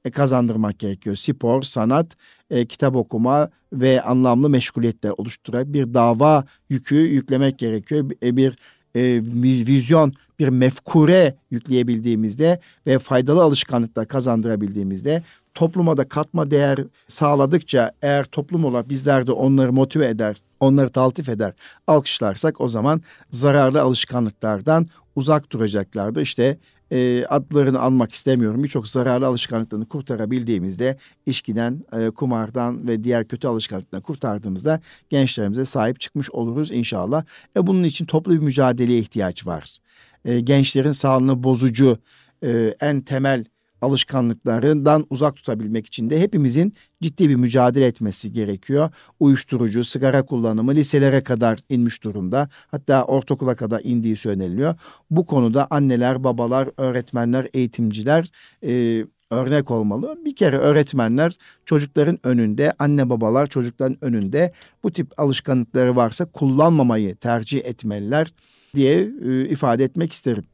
e, 0.04 0.10
kazandırmak 0.10 0.78
gerekiyor. 0.78 1.16
Spor, 1.16 1.62
sanat, 1.62 2.16
e, 2.50 2.66
kitap 2.66 2.96
okuma 2.96 3.50
ve 3.72 4.02
anlamlı 4.02 4.50
meşguliyetler 4.50 5.10
oluşturarak 5.10 5.72
bir 5.72 5.94
dava 5.94 6.44
yükü 6.68 6.96
yüklemek 6.96 7.58
gerekiyor. 7.58 8.10
E, 8.22 8.36
bir 8.36 8.56
e, 8.94 9.22
vizyon, 9.66 10.12
bir 10.38 10.48
mefkure 10.48 11.34
yükleyebildiğimizde 11.50 12.60
ve 12.86 12.98
faydalı 12.98 13.42
alışkanlıklar 13.42 14.08
kazandırabildiğimizde 14.08 15.22
topluma 15.54 15.96
da 15.96 16.08
katma 16.08 16.50
değer 16.50 16.78
sağladıkça 17.08 17.92
eğer 18.02 18.24
toplum 18.24 18.64
olarak 18.64 18.88
bizler 18.88 19.26
de 19.26 19.32
onları 19.32 19.72
motive 19.72 20.08
eder, 20.08 20.36
onları 20.60 20.88
taltif 20.88 21.28
eder, 21.28 21.52
alkışlarsak 21.86 22.60
o 22.60 22.68
zaman 22.68 23.00
zararlı 23.30 23.82
alışkanlıklardan 23.82 24.86
uzak 25.16 25.52
duracaklardı. 25.52 26.22
İşte 26.22 26.58
e, 26.92 27.24
adlarını 27.28 27.80
almak 27.80 28.12
istemiyorum. 28.12 28.64
Birçok 28.64 28.88
zararlı 28.88 29.26
alışkanlıklarını 29.26 29.88
kurtarabildiğimizde 29.88 30.96
işkiden, 31.26 31.84
e, 31.92 32.10
kumardan 32.10 32.88
ve 32.88 33.04
diğer 33.04 33.28
kötü 33.28 33.48
alışkanlıklarını 33.48 34.04
kurtardığımızda 34.04 34.80
gençlerimize 35.10 35.64
sahip 35.64 36.00
çıkmış 36.00 36.30
oluruz 36.30 36.70
inşallah. 36.70 37.24
E, 37.56 37.66
bunun 37.66 37.84
için 37.84 38.04
toplu 38.04 38.32
bir 38.32 38.38
mücadeleye 38.38 38.98
ihtiyaç 38.98 39.46
var. 39.46 39.78
E, 40.24 40.40
gençlerin 40.40 40.92
sağlığını 40.92 41.42
bozucu 41.42 41.98
e, 42.44 42.74
en 42.80 43.00
temel 43.00 43.44
alışkanlıklarından 43.82 45.06
uzak 45.10 45.36
tutabilmek 45.36 45.86
için 45.86 46.10
de 46.10 46.20
hepimizin 46.20 46.74
ciddi 47.02 47.28
bir 47.28 47.34
mücadele 47.34 47.86
etmesi 47.86 48.32
gerekiyor. 48.32 48.90
Uyuşturucu, 49.20 49.84
sigara 49.84 50.26
kullanımı 50.26 50.74
liselere 50.74 51.20
kadar 51.22 51.58
inmiş 51.68 52.02
durumda. 52.04 52.48
Hatta 52.70 53.04
ortaokula 53.04 53.56
kadar 53.56 53.80
indiği 53.84 54.16
söyleniliyor. 54.16 54.74
Bu 55.10 55.26
konuda 55.26 55.66
anneler, 55.70 56.24
babalar, 56.24 56.68
öğretmenler, 56.76 57.48
eğitimciler 57.54 58.30
e, 58.64 59.04
örnek 59.30 59.70
olmalı. 59.70 60.18
Bir 60.24 60.36
kere 60.36 60.56
öğretmenler 60.56 61.36
çocukların 61.64 62.18
önünde, 62.24 62.72
anne 62.78 63.10
babalar 63.10 63.46
çocukların 63.46 64.04
önünde 64.04 64.52
bu 64.82 64.90
tip 64.92 65.20
alışkanlıkları 65.20 65.96
varsa 65.96 66.24
kullanmamayı 66.24 67.16
tercih 67.16 67.64
etmeliler 67.64 68.34
diye 68.74 69.08
e, 69.24 69.48
ifade 69.48 69.84
etmek 69.84 70.12
isterim 70.12 70.44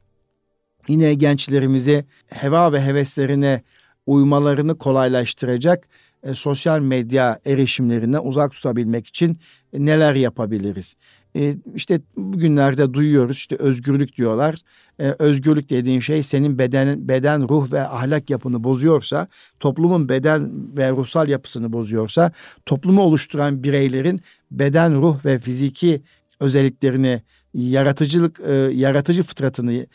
yine 0.89 1.15
gençlerimizi 1.15 2.05
heva 2.27 2.73
ve 2.73 2.83
heveslerine 2.83 3.63
uymalarını 4.07 4.79
kolaylaştıracak 4.79 5.89
e, 6.23 6.35
sosyal 6.35 6.81
medya 6.81 7.41
erişimlerinden 7.47 8.21
uzak 8.25 8.53
tutabilmek 8.53 9.07
için 9.07 9.39
e, 9.73 9.85
neler 9.85 10.15
yapabiliriz? 10.15 10.95
E, 11.37 11.55
işte 11.75 12.01
bugünlerde 12.17 12.95
duyuyoruz 12.95 13.37
işte 13.37 13.57
özgürlük 13.57 14.17
diyorlar. 14.17 14.57
E, 15.01 15.15
özgürlük 15.19 15.71
dediğin 15.71 16.01
şey 16.01 16.23
senin 16.23 16.59
beden, 16.59 17.09
beden, 17.09 17.49
ruh 17.49 17.73
ve 17.73 17.89
ahlak 17.89 18.31
yapını 18.31 18.65
bozuyorsa, 18.65 19.29
toplumun 19.61 20.09
beden 20.09 20.51
ve 20.77 20.91
ruhsal 20.91 21.29
yapısını 21.29 21.73
bozuyorsa, 21.73 22.33
toplumu 22.67 23.03
oluşturan 23.03 23.63
bireylerin 23.63 24.21
beden, 24.51 25.03
ruh 25.03 25.25
ve 25.25 25.39
fiziki 25.39 26.03
özelliklerini 26.41 27.23
yaratıcılık 27.55 28.41
e, 28.47 28.53
yaratıcı 28.55 29.23
fıtratını 29.23 29.87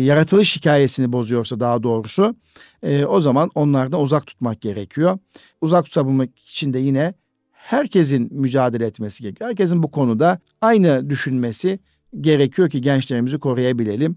yaratılış 0.00 0.56
hikayesini 0.56 1.12
bozuyorsa 1.12 1.60
daha 1.60 1.82
doğrusu 1.82 2.36
e, 2.82 3.04
o 3.04 3.20
zaman 3.20 3.50
onlardan 3.54 4.00
uzak 4.00 4.26
tutmak 4.26 4.60
gerekiyor. 4.60 5.18
Uzak 5.60 5.84
tutabilmek 5.84 6.38
için 6.38 6.72
de 6.72 6.78
yine 6.78 7.14
herkesin 7.52 8.28
mücadele 8.40 8.86
etmesi 8.86 9.22
gerekiyor. 9.22 9.50
Herkesin 9.50 9.82
bu 9.82 9.90
konuda 9.90 10.38
aynı 10.60 11.10
düşünmesi 11.10 11.78
gerekiyor 12.20 12.70
ki 12.70 12.80
gençlerimizi 12.80 13.38
koruyabilelim. 13.38 14.16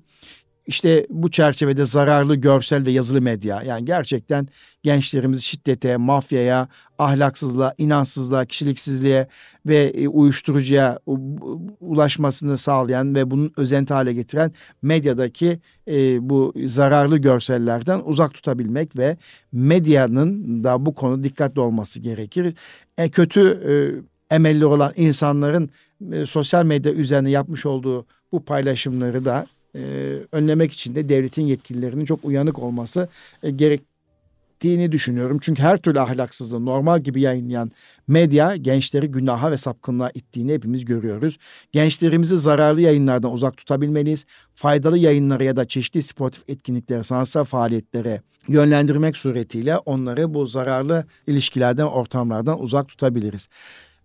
İşte 0.67 1.07
bu 1.09 1.31
çerçevede 1.31 1.85
zararlı 1.85 2.35
görsel 2.35 2.85
ve 2.85 2.91
yazılı 2.91 3.21
medya 3.21 3.63
yani 3.63 3.85
gerçekten 3.85 4.47
gençlerimizi 4.83 5.41
şiddete, 5.41 5.97
mafyaya, 5.97 6.67
ahlaksızlığa, 6.97 7.73
inansızlığa, 7.77 8.45
kişiliksizliğe 8.45 9.27
ve 9.65 9.77
e, 9.85 10.07
uyuşturucuya 10.07 10.99
ulaşmasını 11.79 12.57
sağlayan 12.57 13.15
ve 13.15 13.31
bunun 13.31 13.51
özenti 13.57 13.93
hale 13.93 14.13
getiren 14.13 14.51
medyadaki 14.81 15.59
e, 15.87 16.29
bu 16.29 16.53
zararlı 16.65 17.17
görsellerden 17.17 18.01
uzak 18.05 18.33
tutabilmek 18.33 18.97
ve 18.97 19.17
medyanın 19.51 20.63
da 20.63 20.85
bu 20.85 20.95
konu 20.95 21.23
dikkatli 21.23 21.61
olması 21.61 22.01
gerekir. 22.01 22.53
E, 22.97 23.09
kötü 23.09 23.41
e, 23.41 23.73
emelli 24.35 24.65
olan 24.65 24.93
insanların 24.95 25.69
e, 26.11 26.25
sosyal 26.25 26.65
medya 26.65 26.93
üzerine 26.93 27.29
yapmış 27.29 27.65
olduğu 27.65 28.05
bu 28.31 28.45
paylaşımları 28.45 29.25
da 29.25 29.47
e, 29.75 29.81
önlemek 30.31 30.71
için 30.71 30.95
de 30.95 31.09
devletin 31.09 31.41
yetkililerinin 31.41 32.05
çok 32.05 32.25
uyanık 32.25 32.59
olması 32.59 33.09
e, 33.43 33.51
gerektiğini 33.51 34.91
düşünüyorum. 34.91 35.39
Çünkü 35.41 35.61
her 35.61 35.77
türlü 35.77 35.99
ahlaksızlığı 35.99 36.65
normal 36.65 37.01
gibi 37.01 37.21
yayınlayan 37.21 37.71
medya 38.07 38.55
gençleri 38.55 39.07
günaha 39.07 39.51
ve 39.51 39.57
sapkınlığa 39.57 40.11
ittiğini 40.13 40.53
hepimiz 40.53 40.85
görüyoruz. 40.85 41.37
Gençlerimizi 41.71 42.37
zararlı 42.37 42.81
yayınlardan 42.81 43.31
uzak 43.31 43.57
tutabilmeliyiz. 43.57 44.25
Faydalı 44.53 44.97
yayınlara 44.97 45.43
ya 45.43 45.55
da 45.55 45.67
çeşitli 45.67 46.01
sportif 46.01 46.43
etkinliklere, 46.49 47.03
sanatsal 47.03 47.43
faaliyetlere 47.43 48.21
yönlendirmek 48.47 49.17
suretiyle 49.17 49.77
onları 49.77 50.33
bu 50.33 50.45
zararlı 50.45 51.05
ilişkilerden, 51.27 51.85
ortamlardan 51.85 52.61
uzak 52.61 52.87
tutabiliriz. 52.87 53.47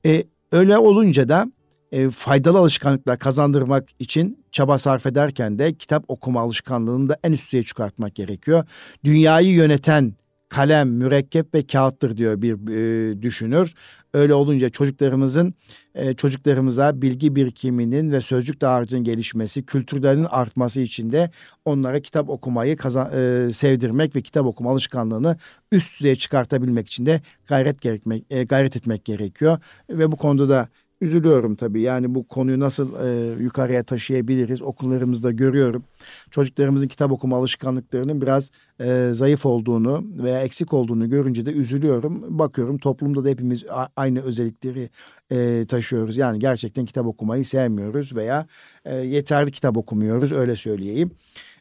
E, 0.06 0.24
öyle 0.52 0.78
olunca 0.78 1.28
da 1.28 1.46
e, 1.92 2.10
faydalı 2.10 2.58
alışkanlıklar 2.58 3.18
kazandırmak 3.18 3.88
için 3.98 4.44
çaba 4.52 4.78
sarf 4.78 5.06
ederken 5.06 5.58
de 5.58 5.74
kitap 5.74 6.04
okuma 6.08 6.40
alışkanlığını 6.40 7.08
da 7.08 7.16
en 7.24 7.32
üstüye 7.32 7.62
çıkartmak 7.62 8.14
gerekiyor. 8.14 8.64
Dünyayı 9.04 9.52
yöneten 9.52 10.14
kalem, 10.50 10.88
mürekkep 10.88 11.54
ve 11.54 11.66
kağıttır 11.66 12.16
diyor 12.16 12.42
bir 12.42 12.54
e, 12.54 13.22
düşünür. 13.22 13.74
Öyle 14.14 14.34
olunca 14.34 14.70
çocuklarımızın 14.70 15.54
e, 15.94 16.14
çocuklarımıza 16.14 17.02
bilgi 17.02 17.36
birikiminin 17.36 18.12
ve 18.12 18.20
sözcük 18.20 18.60
dağarcığının 18.60 19.04
gelişmesi, 19.04 19.66
kültürlerinin 19.66 20.26
artması 20.30 20.80
için 20.80 21.12
de 21.12 21.30
onlara 21.64 22.00
kitap 22.00 22.28
okumayı 22.30 22.76
kazan, 22.76 23.10
e, 23.14 23.52
sevdirmek 23.52 24.16
ve 24.16 24.22
kitap 24.22 24.46
okuma 24.46 24.70
alışkanlığını 24.70 25.36
üst 25.72 26.00
düzeye 26.00 26.16
çıkartabilmek 26.16 26.86
için 26.86 27.06
de 27.06 27.20
gayret 27.46 27.80
gerekmek 27.82 28.24
e, 28.30 28.44
gayret 28.44 28.76
etmek 28.76 29.04
gerekiyor 29.04 29.58
ve 29.90 30.12
bu 30.12 30.16
konuda 30.16 30.48
da 30.48 30.68
üzülüyorum 31.00 31.54
tabii. 31.54 31.80
Yani 31.80 32.14
bu 32.14 32.28
konuyu 32.28 32.60
nasıl 32.60 33.06
e, 33.06 33.42
yukarıya 33.42 33.82
taşıyabiliriz 33.82 34.62
okullarımızda 34.62 35.30
görüyorum. 35.30 35.84
Çocuklarımızın 36.30 36.88
kitap 36.88 37.12
okuma 37.12 37.36
alışkanlıklarının 37.36 38.20
biraz 38.20 38.50
e, 38.80 39.10
zayıf 39.12 39.46
olduğunu 39.46 40.04
veya 40.22 40.40
eksik 40.42 40.72
olduğunu 40.72 41.10
görünce 41.10 41.46
de 41.46 41.52
üzülüyorum. 41.52 42.38
Bakıyorum 42.38 42.78
toplumda 42.78 43.24
da 43.24 43.28
hepimiz 43.28 43.64
aynı 43.96 44.22
özellikleri 44.22 44.88
e, 45.32 45.66
taşıyoruz. 45.68 46.16
Yani 46.16 46.38
gerçekten 46.38 46.84
kitap 46.84 47.06
okumayı 47.06 47.44
sevmiyoruz 47.44 48.16
veya 48.16 48.46
e, 48.84 48.94
yeterli 48.94 49.52
kitap 49.52 49.76
okumuyoruz 49.76 50.32
öyle 50.32 50.56
söyleyeyim. 50.56 51.10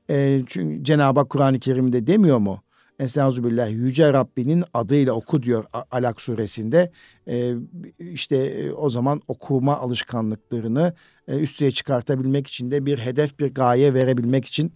E, 0.09 0.41
çünkü 0.47 0.83
Cenab-ı 0.83 1.19
Hak 1.19 1.29
Kur'an-ı 1.29 1.59
Kerim'de 1.59 2.07
demiyor 2.07 2.37
mu? 2.37 2.61
Estağfirullah 2.99 3.69
Yüce 3.69 4.13
Rabbinin 4.13 4.63
adıyla 4.73 5.13
oku 5.13 5.43
diyor 5.43 5.65
Alak 5.91 6.21
suresinde. 6.21 6.91
Ee, 7.27 7.53
işte 7.99 8.37
e, 8.37 8.71
o 8.71 8.89
zaman 8.89 9.21
okuma 9.27 9.77
alışkanlıklarını 9.77 10.93
e, 11.27 11.37
üstüye 11.37 11.71
çıkartabilmek 11.71 12.47
için 12.47 12.71
de 12.71 12.85
bir 12.85 12.97
hedef 12.97 13.39
bir 13.39 13.53
gaye 13.53 13.93
verebilmek 13.93 14.45
için 14.45 14.71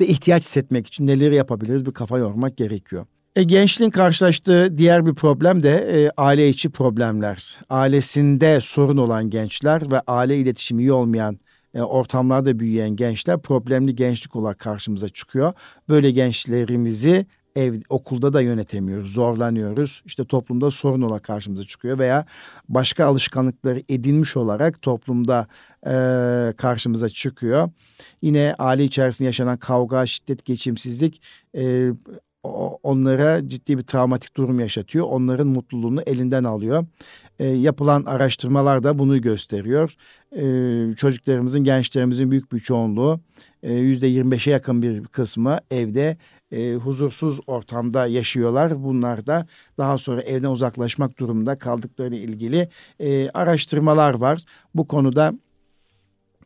ve 0.00 0.06
ihtiyaç 0.06 0.42
hissetmek 0.42 0.86
için 0.86 1.06
neleri 1.06 1.34
yapabiliriz 1.34 1.86
bir 1.86 1.92
kafa 1.92 2.18
yormak 2.18 2.56
gerekiyor. 2.56 3.06
E, 3.36 3.42
gençliğin 3.42 3.90
karşılaştığı 3.90 4.78
diğer 4.78 5.06
bir 5.06 5.14
problem 5.14 5.62
de 5.62 6.02
e, 6.04 6.10
aile 6.16 6.48
içi 6.48 6.70
problemler. 6.70 7.58
Ailesinde 7.70 8.60
sorun 8.60 8.96
olan 8.96 9.30
gençler 9.30 9.90
ve 9.90 10.00
aile 10.06 10.38
iletişimi 10.38 10.82
iyi 10.82 10.92
olmayan 10.92 11.38
e, 11.74 11.82
ortamlarda 11.82 12.58
büyüyen 12.58 12.96
gençler 12.96 13.42
problemli 13.42 13.94
gençlik 13.94 14.36
olarak 14.36 14.58
karşımıza 14.58 15.08
çıkıyor. 15.08 15.52
Böyle 15.88 16.10
gençlerimizi 16.10 17.26
ev 17.56 17.74
okulda 17.88 18.32
da 18.32 18.40
yönetemiyoruz, 18.40 19.12
zorlanıyoruz. 19.12 20.02
İşte 20.06 20.24
toplumda 20.24 20.70
sorun 20.70 21.02
olarak 21.02 21.22
karşımıza 21.22 21.64
çıkıyor 21.64 21.98
veya 21.98 22.26
başka 22.68 23.06
alışkanlıkları 23.06 23.82
edinmiş 23.88 24.36
olarak 24.36 24.82
toplumda 24.82 25.46
e, 25.86 25.92
karşımıza 26.56 27.08
çıkıyor. 27.08 27.70
Yine 28.22 28.54
aile 28.58 28.84
içerisinde 28.84 29.26
yaşanan 29.26 29.58
kavga, 29.58 30.06
şiddet, 30.06 30.44
geçimsizlik 30.44 31.22
e, 31.56 31.90
onlara 32.42 33.48
ciddi 33.48 33.78
bir 33.78 33.82
travmatik 33.82 34.36
durum 34.36 34.60
yaşatıyor. 34.60 35.06
Onların 35.06 35.46
mutluluğunu 35.46 36.02
elinden 36.02 36.44
alıyor. 36.44 36.86
E, 37.38 37.46
yapılan 37.46 38.04
araştırmalar 38.04 38.82
da 38.82 38.98
bunu 38.98 39.20
gösteriyor. 39.20 39.94
E, 40.32 40.94
çocuklarımızın, 40.94 41.64
gençlerimizin 41.64 42.30
büyük 42.30 42.52
bir 42.52 42.58
çoğunluğu 42.58 43.20
yüzde 43.62 44.08
25'e 44.08 44.52
yakın 44.52 44.82
bir 44.82 45.04
kısmı 45.04 45.58
evde 45.70 46.16
e, 46.52 46.74
huzursuz 46.74 47.40
ortamda 47.46 48.06
yaşıyorlar. 48.06 48.84
Bunlar 48.84 49.26
da 49.26 49.46
daha 49.78 49.98
sonra 49.98 50.22
evden 50.22 50.50
uzaklaşmak 50.50 51.18
durumunda 51.18 51.58
kaldıkları 51.58 52.14
ilgili 52.14 52.68
e, 53.00 53.30
araştırmalar 53.30 54.14
var. 54.14 54.44
Bu 54.74 54.88
konuda 54.88 55.32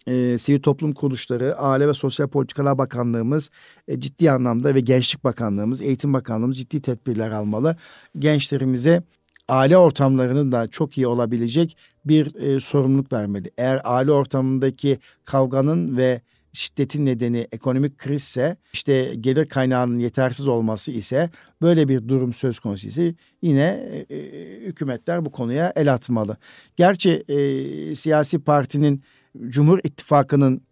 e, 0.06 0.38
sivil 0.38 0.62
toplum 0.62 0.92
kuruluşları, 0.92 1.56
Aile 1.56 1.88
ve 1.88 1.94
Sosyal 1.94 2.28
Politikalar 2.28 2.78
Bakanlığımız 2.78 3.50
e, 3.88 4.00
ciddi 4.00 4.30
anlamda 4.30 4.74
ve 4.74 4.80
Gençlik 4.80 5.24
Bakanlığımız, 5.24 5.82
Eğitim 5.82 6.12
Bakanlığımız 6.12 6.58
ciddi 6.58 6.82
tedbirler 6.82 7.30
almalı. 7.30 7.76
Gençlerimize 8.18 9.02
aile 9.48 9.76
ortamlarının 9.76 10.52
da 10.52 10.68
çok 10.68 10.98
iyi 10.98 11.06
olabilecek 11.06 11.76
bir 12.04 12.34
e, 12.34 12.60
sorumluluk 12.60 13.12
vermeli. 13.12 13.50
Eğer 13.58 13.80
aile 13.84 14.12
ortamındaki 14.12 14.98
kavganın 15.24 15.96
ve 15.96 16.20
şiddetin 16.54 17.06
nedeni 17.06 17.46
ekonomik 17.52 17.98
krizse 17.98 18.56
işte 18.72 19.14
gelir 19.20 19.48
kaynağının 19.48 19.98
yetersiz 19.98 20.48
olması 20.48 20.90
ise 20.90 21.30
böyle 21.62 21.88
bir 21.88 22.08
durum 22.08 22.32
söz 22.32 22.58
konusu 22.58 22.88
ise 22.88 23.14
yine 23.42 24.04
e, 24.08 24.16
e, 24.16 24.60
hükümetler 24.60 25.24
bu 25.24 25.30
konuya 25.30 25.72
el 25.76 25.92
atmalı. 25.94 26.36
Gerçi 26.76 27.24
e, 27.28 27.94
siyasi 27.94 28.38
partinin 28.38 29.00
Cumhur 29.48 29.78
İttifakı'nın 29.84 30.62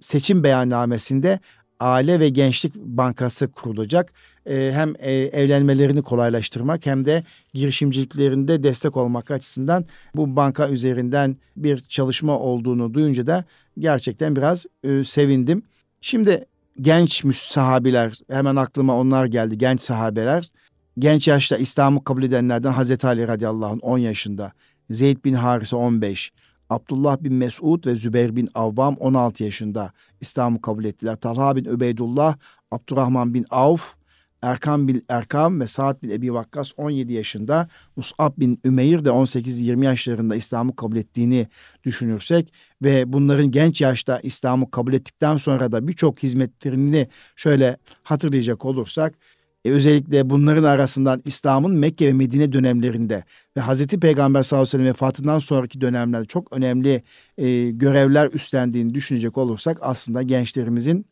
seçim 0.00 0.44
beyannamesinde 0.44 1.40
Aile 1.80 2.20
ve 2.20 2.28
Gençlik 2.28 2.74
Bankası 2.74 3.48
kurulacak. 3.48 4.12
Ee, 4.46 4.70
hem 4.74 4.94
e, 4.98 5.12
evlenmelerini 5.12 6.02
kolaylaştırmak 6.02 6.86
hem 6.86 7.04
de 7.04 7.24
girişimciliklerinde 7.54 8.62
destek 8.62 8.96
olmak 8.96 9.30
açısından 9.30 9.84
bu 10.14 10.36
banka 10.36 10.68
üzerinden 10.68 11.36
bir 11.56 11.78
çalışma 11.78 12.38
olduğunu 12.38 12.94
duyunca 12.94 13.26
da 13.26 13.44
gerçekten 13.78 14.36
biraz 14.36 14.66
e, 14.84 15.04
sevindim. 15.04 15.62
Şimdi 16.00 16.44
genç 16.80 17.36
sahabiler 17.36 18.18
hemen 18.30 18.56
aklıma 18.56 18.96
onlar 18.96 19.26
geldi 19.26 19.58
genç 19.58 19.80
sahabeler. 19.80 20.50
Genç 20.98 21.28
yaşta 21.28 21.56
İslam'ı 21.56 22.04
kabul 22.04 22.22
edenlerden 22.22 22.72
Hazreti 22.72 23.06
Ali 23.06 23.28
radıyallahu 23.28 23.72
anh 23.72 23.78
10 23.82 23.98
yaşında, 23.98 24.52
Zeyd 24.90 25.24
bin 25.24 25.34
Harise 25.34 25.76
15, 25.76 26.32
Abdullah 26.70 27.22
bin 27.22 27.34
Mesud 27.34 27.86
ve 27.86 27.96
Zübeyir 27.96 28.36
bin 28.36 28.48
Avvam 28.54 28.94
16 28.94 29.44
yaşında 29.44 29.92
İslam'ı 30.20 30.60
kabul 30.60 30.84
ettiler. 30.84 31.16
Talha 31.16 31.56
bin 31.56 31.64
Übeydullah, 31.64 32.36
Abdurrahman 32.70 33.34
bin 33.34 33.46
Avf, 33.50 33.94
Erkam 34.42 34.88
bin 34.88 35.04
Erkam 35.08 35.60
ve 35.60 35.66
Saad 35.66 36.02
bin 36.02 36.10
Ebi 36.10 36.34
Vakkas 36.34 36.72
17 36.76 37.12
yaşında, 37.12 37.68
Mus'ab 37.96 38.32
bin 38.38 38.60
Ümeyr 38.64 39.04
de 39.04 39.08
18-20 39.08 39.84
yaşlarında 39.84 40.36
İslam'ı 40.36 40.76
kabul 40.76 40.96
ettiğini 40.96 41.46
düşünürsek 41.84 42.52
ve 42.82 43.12
bunların 43.12 43.50
genç 43.50 43.80
yaşta 43.80 44.20
İslam'ı 44.20 44.70
kabul 44.70 44.92
ettikten 44.92 45.36
sonra 45.36 45.72
da 45.72 45.88
birçok 45.88 46.22
hizmetlerini 46.22 47.08
şöyle 47.36 47.76
hatırlayacak 48.02 48.64
olursak 48.64 49.14
e, 49.64 49.70
özellikle 49.70 50.30
bunların 50.30 50.64
arasından 50.64 51.22
İslam'ın 51.24 51.74
Mekke 51.74 52.06
ve 52.06 52.12
Medine 52.12 52.52
dönemlerinde 52.52 53.24
ve 53.56 53.60
Hazreti 53.60 54.00
Peygamber 54.00 54.42
sallallahu 54.42 54.62
aleyhi 54.62 54.68
ve 54.68 54.78
sellem 54.78 54.86
vefatından 54.86 55.38
sonraki 55.38 55.80
dönemlerde 55.80 56.26
çok 56.26 56.52
önemli 56.52 57.02
e, 57.38 57.70
görevler 57.70 58.30
üstlendiğini 58.32 58.94
düşünecek 58.94 59.38
olursak 59.38 59.78
aslında 59.80 60.22
gençlerimizin 60.22 61.06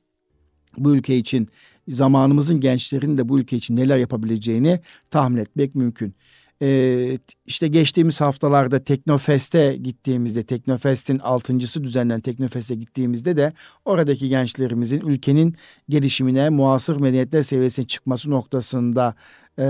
bu 0.76 0.94
ülke 0.94 1.16
için 1.16 1.48
zamanımızın 1.88 2.61
gençlerinin 2.61 3.18
de 3.18 3.28
bu 3.28 3.40
ülke 3.40 3.56
için 3.56 3.76
neler 3.76 3.98
yapabileceğini 3.98 4.80
tahmin 5.11 5.37
etmek 5.37 5.74
mümkün. 5.74 6.14
Ee, 6.62 7.18
işte 7.47 7.68
geçtiğimiz 7.68 8.21
haftalarda 8.21 8.85
Teknofest'e 8.85 9.77
gittiğimizde, 9.77 10.42
Teknofest'in 10.42 11.18
altıncısı 11.18 11.85
düzenlenen 11.85 12.21
Teknofest'e 12.21 12.75
gittiğimizde 12.75 13.37
de 13.37 13.53
oradaki 13.85 14.29
gençlerimizin 14.29 15.01
ülkenin 15.01 15.57
gelişimine, 15.88 16.51
muasır 16.51 17.01
medeniyetler 17.01 17.42
seviyesine 17.42 17.87
çıkması 17.87 18.31
noktasında 18.31 19.14
e, 19.59 19.64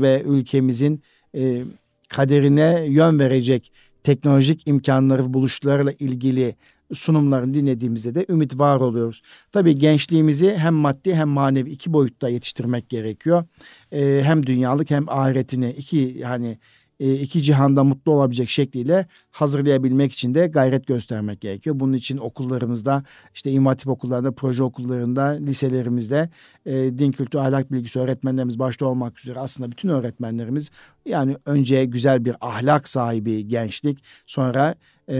ve 0.00 0.22
ülkemizin 0.26 1.02
e, 1.34 1.64
kaderine 2.08 2.84
yön 2.88 3.18
verecek 3.18 3.72
teknolojik 4.02 4.68
imkanları 4.68 5.34
buluşlarla 5.34 5.92
ilgili 5.92 6.56
sunumlarını 6.94 7.54
dinlediğimizde 7.54 8.14
de 8.14 8.26
ümit 8.28 8.58
var 8.58 8.80
oluyoruz. 8.80 9.22
Tabii 9.52 9.78
gençliğimizi 9.78 10.54
hem 10.54 10.74
maddi 10.74 11.14
hem 11.14 11.28
manevi 11.28 11.70
iki 11.70 11.92
boyutta 11.92 12.28
yetiştirmek 12.28 12.88
gerekiyor. 12.88 13.44
Ee, 13.92 14.20
hem 14.24 14.46
dünyalık 14.46 14.90
hem 14.90 15.08
ahiretini 15.08 15.70
iki 15.70 16.16
yani 16.18 16.58
e, 17.02 17.14
iki 17.14 17.42
cihanda 17.42 17.84
mutlu 17.84 18.12
olabilecek 18.12 18.48
şekliyle 18.48 19.06
hazırlayabilmek 19.30 20.12
için 20.12 20.34
de 20.34 20.46
gayret 20.46 20.86
göstermek 20.86 21.40
gerekiyor. 21.40 21.80
Bunun 21.80 21.92
için 21.92 22.18
okullarımızda 22.18 23.04
işte 23.34 23.50
imam 23.50 23.76
okullarında, 23.86 24.32
proje 24.32 24.62
okullarında, 24.62 25.22
liselerimizde 25.22 26.30
e, 26.66 26.72
din 26.72 27.12
kültürü 27.12 27.42
ahlak 27.42 27.72
bilgisi 27.72 27.98
öğretmenlerimiz 27.98 28.58
başta 28.58 28.86
olmak 28.86 29.20
üzere 29.20 29.38
aslında 29.38 29.70
bütün 29.70 29.88
öğretmenlerimiz 29.88 30.70
yani 31.06 31.36
önce 31.46 31.84
güzel 31.84 32.24
bir 32.24 32.36
ahlak 32.40 32.88
sahibi 32.88 33.48
gençlik 33.48 33.98
sonra 34.26 34.74
e, 35.08 35.16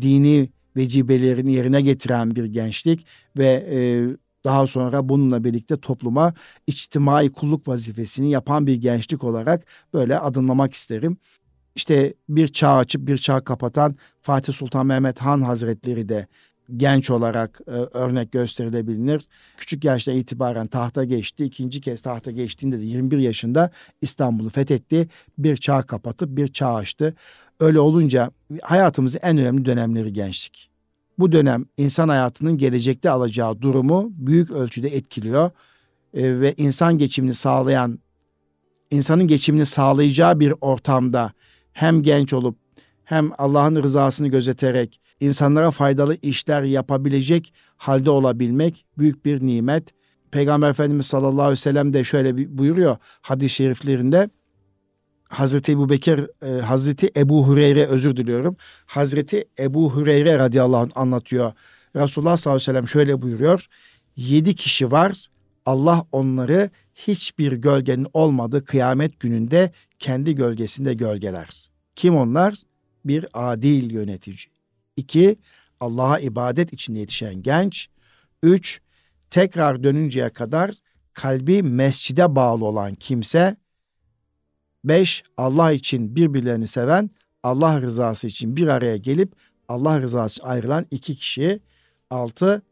dini 0.00 0.48
vecibelerini 0.76 1.52
yerine 1.52 1.80
getiren 1.80 2.36
bir 2.36 2.44
gençlik 2.44 3.06
ve 3.36 3.66
e, 3.70 3.78
daha 4.44 4.66
sonra 4.66 5.08
bununla 5.08 5.44
birlikte 5.44 5.76
topluma 5.76 6.34
içtimai 6.66 7.32
kulluk 7.32 7.68
vazifesini 7.68 8.30
yapan 8.30 8.66
bir 8.66 8.74
gençlik 8.74 9.24
olarak 9.24 9.66
böyle 9.94 10.18
adımlamak 10.18 10.74
isterim. 10.74 11.16
İşte 11.74 12.14
bir 12.28 12.48
çağ 12.48 12.76
açıp 12.76 13.06
bir 13.06 13.18
çağ 13.18 13.40
kapatan 13.40 13.96
Fatih 14.20 14.52
Sultan 14.52 14.86
Mehmet 14.86 15.18
Han 15.18 15.40
Hazretleri 15.40 16.08
de 16.08 16.26
genç 16.76 17.10
olarak 17.10 17.60
e, 17.66 17.70
örnek 17.70 18.32
gösterilebilir. 18.32 19.22
Küçük 19.56 19.84
yaşta 19.84 20.12
itibaren 20.12 20.66
tahta 20.66 21.04
geçti. 21.04 21.44
İkinci 21.44 21.80
kez 21.80 22.02
tahta 22.02 22.30
geçtiğinde 22.30 22.78
de 22.80 22.84
21 22.84 23.18
yaşında 23.18 23.70
İstanbul'u 24.02 24.50
fethetti. 24.50 25.08
Bir 25.38 25.56
çağ 25.56 25.82
kapatıp 25.82 26.36
bir 26.36 26.48
çağ 26.48 26.74
açtı. 26.74 27.14
Öyle 27.60 27.80
olunca 27.80 28.30
hayatımızın 28.62 29.20
en 29.22 29.38
önemli 29.38 29.64
dönemleri 29.64 30.12
gençlik. 30.12 30.70
Bu 31.18 31.32
dönem 31.32 31.66
insan 31.76 32.08
hayatının 32.08 32.58
gelecekte 32.58 33.10
alacağı 33.10 33.60
durumu 33.60 34.10
büyük 34.12 34.50
ölçüde 34.50 34.88
etkiliyor 34.96 35.50
e, 36.14 36.40
ve 36.40 36.54
insan 36.56 36.98
geçimini 36.98 37.34
sağlayan, 37.34 37.98
insanın 38.90 39.26
geçimini 39.26 39.66
sağlayacağı 39.66 40.40
bir 40.40 40.54
ortamda 40.60 41.32
hem 41.72 42.02
genç 42.02 42.32
olup 42.32 42.56
hem 43.04 43.30
Allah'ın 43.38 43.82
rızasını 43.82 44.28
gözeterek 44.28 45.00
insanlara 45.20 45.70
faydalı 45.70 46.16
işler 46.22 46.62
yapabilecek 46.62 47.54
halde 47.76 48.10
olabilmek 48.10 48.84
büyük 48.98 49.24
bir 49.24 49.46
nimet. 49.46 49.88
Peygamber 50.30 50.70
Efendimiz 50.70 51.06
sallallahu 51.06 51.42
aleyhi 51.42 51.52
ve 51.52 51.56
sellem 51.56 51.92
de 51.92 52.04
şöyle 52.04 52.58
buyuruyor 52.58 52.96
hadis-i 53.22 53.54
şeriflerinde. 53.54 54.30
Hazreti 55.30 55.72
Ebu 55.72 55.88
Bekir, 55.88 56.46
e, 56.46 56.60
Hazreti 56.60 57.10
Ebu 57.16 57.46
Hureyre 57.46 57.86
özür 57.86 58.16
diliyorum. 58.16 58.56
Hazreti 58.86 59.44
Ebu 59.58 59.90
Hureyre 59.90 60.38
radıyallahu 60.38 60.80
anh 60.80 60.90
anlatıyor. 60.94 61.52
Resulullah 61.96 62.36
sallallahu 62.36 62.56
aleyhi 62.56 62.68
ve 62.68 62.72
sellem 62.72 62.88
şöyle 62.88 63.22
buyuruyor. 63.22 63.66
Yedi 64.16 64.54
kişi 64.54 64.90
var. 64.90 65.26
Allah 65.66 66.06
onları 66.12 66.70
hiçbir 66.94 67.52
gölgenin 67.52 68.06
olmadığı 68.12 68.64
kıyamet 68.64 69.20
gününde 69.20 69.72
kendi 69.98 70.34
gölgesinde 70.34 70.94
gölgeler. 70.94 71.70
Kim 71.96 72.16
onlar? 72.16 72.54
Bir 73.04 73.26
adil 73.32 73.90
yönetici. 73.90 74.38
İki, 74.96 75.36
Allah'a 75.80 76.18
ibadet 76.18 76.72
içinde 76.72 76.98
yetişen 76.98 77.42
genç. 77.42 77.88
Üç, 78.42 78.80
tekrar 79.30 79.82
dönünceye 79.82 80.30
kadar 80.30 80.70
kalbi 81.12 81.62
mescide 81.62 82.34
bağlı 82.34 82.64
olan 82.64 82.94
kimse. 82.94 83.56
Beş, 84.84 85.22
Allah 85.36 85.72
için 85.72 86.16
birbirlerini 86.16 86.66
seven, 86.66 87.10
Allah 87.42 87.80
rızası 87.80 88.26
için 88.26 88.56
bir 88.56 88.68
araya 88.68 88.96
gelip 88.96 89.32
Allah 89.68 90.00
rızası 90.00 90.40
için 90.40 90.48
ayrılan 90.48 90.86
iki 90.90 91.16
kişi. 91.16 91.60
Altı, 92.10 92.62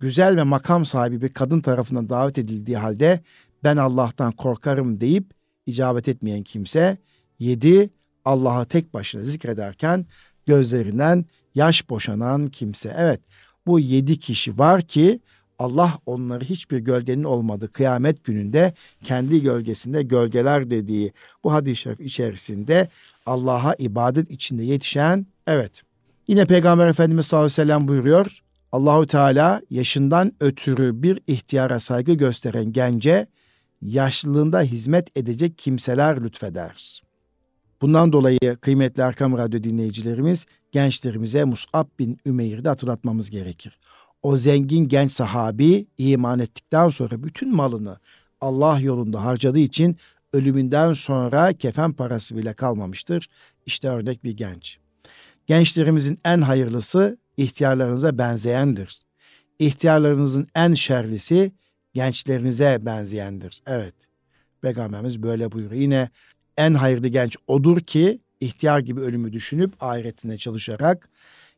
güzel 0.00 0.36
ve 0.36 0.42
makam 0.42 0.86
sahibi 0.86 1.22
bir 1.22 1.28
kadın 1.28 1.60
tarafından 1.60 2.08
davet 2.08 2.38
edildiği 2.38 2.76
halde 2.76 3.20
ben 3.64 3.76
Allah'tan 3.76 4.32
korkarım 4.32 5.00
deyip 5.00 5.24
icabet 5.66 6.08
etmeyen 6.08 6.42
kimse. 6.42 6.98
Yedi, 7.38 7.90
Allah'ı 8.24 8.66
tek 8.66 8.94
başına 8.94 9.22
zikrederken 9.22 10.06
gözlerinden 10.46 11.24
yaş 11.54 11.90
boşanan 11.90 12.46
kimse. 12.46 12.94
Evet 12.98 13.20
bu 13.66 13.80
yedi 13.80 14.18
kişi 14.18 14.58
var 14.58 14.82
ki 14.82 15.20
Allah 15.58 15.98
onları 16.06 16.44
hiçbir 16.44 16.78
gölgenin 16.78 17.24
olmadığı 17.24 17.72
kıyamet 17.72 18.24
gününde 18.24 18.74
kendi 19.04 19.42
gölgesinde 19.42 20.02
gölgeler 20.02 20.70
dediği 20.70 21.12
bu 21.44 21.52
hadis-i 21.52 21.76
şerif 21.76 22.00
içerisinde 22.00 22.88
Allah'a 23.26 23.74
ibadet 23.78 24.30
içinde 24.30 24.64
yetişen 24.64 25.26
evet. 25.46 25.82
Yine 26.28 26.44
Peygamber 26.44 26.88
Efendimiz 26.88 27.26
sallallahu 27.26 27.44
aleyhi 27.44 27.60
ve 27.60 27.62
sellem 27.62 27.88
buyuruyor. 27.88 28.40
Allahu 28.72 29.06
Teala 29.06 29.62
yaşından 29.70 30.32
ötürü 30.40 31.02
bir 31.02 31.20
ihtiyara 31.26 31.80
saygı 31.80 32.12
gösteren 32.12 32.72
gence 32.72 33.26
yaşlılığında 33.82 34.60
hizmet 34.60 35.18
edecek 35.18 35.58
kimseler 35.58 36.24
lütfeder. 36.24 37.02
Bundan 37.80 38.12
dolayı 38.12 38.56
kıymetli 38.60 39.02
Erkam 39.02 39.38
Radyo 39.38 39.62
dinleyicilerimiz 39.62 40.46
gençlerimize 40.72 41.44
Mus'ab 41.44 41.86
bin 41.98 42.18
Ümeyr'i 42.26 42.64
de 42.64 42.68
hatırlatmamız 42.68 43.30
gerekir. 43.30 43.78
O 44.26 44.36
zengin 44.36 44.88
genç 44.88 45.12
sahabi 45.12 45.86
iman 45.98 46.38
ettikten 46.38 46.88
sonra 46.88 47.22
bütün 47.22 47.54
malını 47.54 47.98
Allah 48.40 48.80
yolunda 48.80 49.24
harcadığı 49.24 49.58
için 49.58 49.96
ölümünden 50.32 50.92
sonra 50.92 51.52
kefen 51.52 51.92
parası 51.92 52.36
bile 52.36 52.52
kalmamıştır. 52.52 53.28
İşte 53.66 53.88
örnek 53.88 54.24
bir 54.24 54.30
genç. 54.30 54.78
Gençlerimizin 55.46 56.18
en 56.24 56.40
hayırlısı 56.40 57.18
ihtiyarlarınıza 57.36 58.18
benzeyendir. 58.18 59.00
İhtiyarlarınızın 59.58 60.48
en 60.54 60.74
şerlisi 60.74 61.52
gençlerinize 61.94 62.78
benzeyendir. 62.80 63.60
Evet. 63.66 63.94
Peygamberimiz 64.62 65.22
böyle 65.22 65.52
buyuruyor. 65.52 65.80
Yine 65.80 66.10
en 66.56 66.74
hayırlı 66.74 67.08
genç 67.08 67.36
odur 67.46 67.80
ki 67.80 68.20
ihtiyar 68.40 68.78
gibi 68.78 69.00
ölümü 69.00 69.32
düşünüp 69.32 69.82
ahiretine 69.82 70.38
çalışarak 70.38 71.08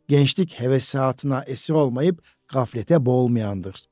gençlik 0.08 0.60
hevesatına 0.60 1.42
esir 1.42 1.72
olmayıp 1.72 2.37
gaflete 2.48 3.06
boğulmayandır. 3.06 3.88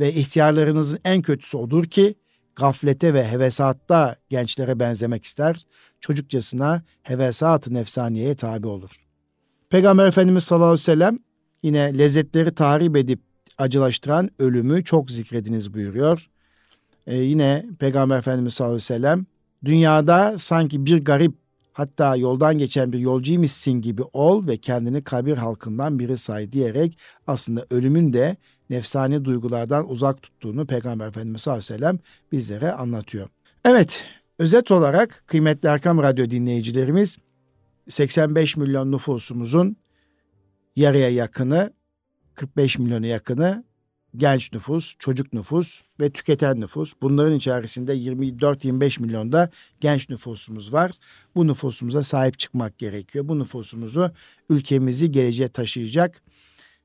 Ve 0.00 0.14
ihtiyarlarınızın 0.14 0.98
en 1.04 1.22
kötüsü 1.22 1.56
odur 1.56 1.84
ki 1.84 2.14
gaflete 2.56 3.14
ve 3.14 3.28
hevesatta 3.28 4.16
gençlere 4.28 4.78
benzemek 4.78 5.24
ister, 5.24 5.64
çocukçasına 6.00 6.82
hevesat-ı 7.02 7.74
nefsaniyeye 7.74 8.34
tabi 8.34 8.66
olur. 8.66 8.90
Peygamber 9.70 10.06
Efendimiz 10.06 10.44
sallallahu 10.44 10.66
aleyhi 10.66 10.80
ve 10.80 10.84
sellem 10.84 11.18
yine 11.62 11.98
lezzetleri 11.98 12.54
tahrip 12.54 12.96
edip 12.96 13.20
acılaştıran 13.58 14.30
ölümü 14.38 14.84
çok 14.84 15.10
zikrediniz 15.10 15.74
buyuruyor. 15.74 16.26
Ee, 17.06 17.16
yine 17.16 17.66
Peygamber 17.78 18.18
Efendimiz 18.18 18.54
sallallahu 18.54 18.74
aleyhi 18.74 18.84
ve 18.84 18.94
sellem 18.94 19.26
dünyada 19.64 20.38
sanki 20.38 20.86
bir 20.86 21.04
garip 21.04 21.39
hatta 21.72 22.16
yoldan 22.16 22.58
geçen 22.58 22.92
bir 22.92 22.98
yolcuymışsın 22.98 23.72
gibi 23.72 24.02
ol 24.02 24.46
ve 24.46 24.56
kendini 24.56 25.04
kabir 25.04 25.36
halkından 25.36 25.98
biri 25.98 26.18
say 26.18 26.52
diyerek 26.52 26.98
aslında 27.26 27.66
ölümün 27.70 28.12
de 28.12 28.36
nefsani 28.70 29.24
duygulardan 29.24 29.90
uzak 29.90 30.22
tuttuğunu 30.22 30.66
Peygamber 30.66 31.08
Efendimiz 31.08 31.42
sallallahu 31.42 31.58
aleyhi 31.58 31.74
ve 31.74 31.78
sellem 31.78 31.98
bizlere 32.32 32.72
anlatıyor. 32.72 33.28
Evet, 33.64 34.04
özet 34.38 34.70
olarak 34.70 35.24
kıymetli 35.26 35.68
Erkam 35.68 35.98
Radyo 35.98 36.30
dinleyicilerimiz 36.30 37.16
85 37.88 38.56
milyon 38.56 38.92
nüfusumuzun 38.92 39.76
yarıya 40.76 41.10
yakını 41.10 41.72
45 42.34 42.78
milyonu 42.78 43.06
yakını 43.06 43.64
genç 44.16 44.52
nüfus, 44.52 44.96
çocuk 44.98 45.32
nüfus 45.32 45.82
ve 46.00 46.10
tüketen 46.10 46.60
nüfus. 46.60 46.92
Bunların 47.02 47.34
içerisinde 47.34 47.96
24-25 47.96 49.02
milyonda 49.02 49.50
genç 49.80 50.10
nüfusumuz 50.10 50.72
var. 50.72 50.92
Bu 51.34 51.46
nüfusumuza 51.46 52.02
sahip 52.02 52.38
çıkmak 52.38 52.78
gerekiyor. 52.78 53.28
Bu 53.28 53.38
nüfusumuzu 53.38 54.10
ülkemizi 54.48 55.12
geleceğe 55.12 55.48
taşıyacak, 55.48 56.22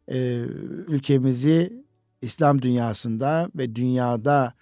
e, 0.08 0.18
ülkemizi 0.88 1.86
İslam 2.22 2.62
dünyasında 2.62 3.50
ve 3.56 3.76
dünyada 3.76 4.54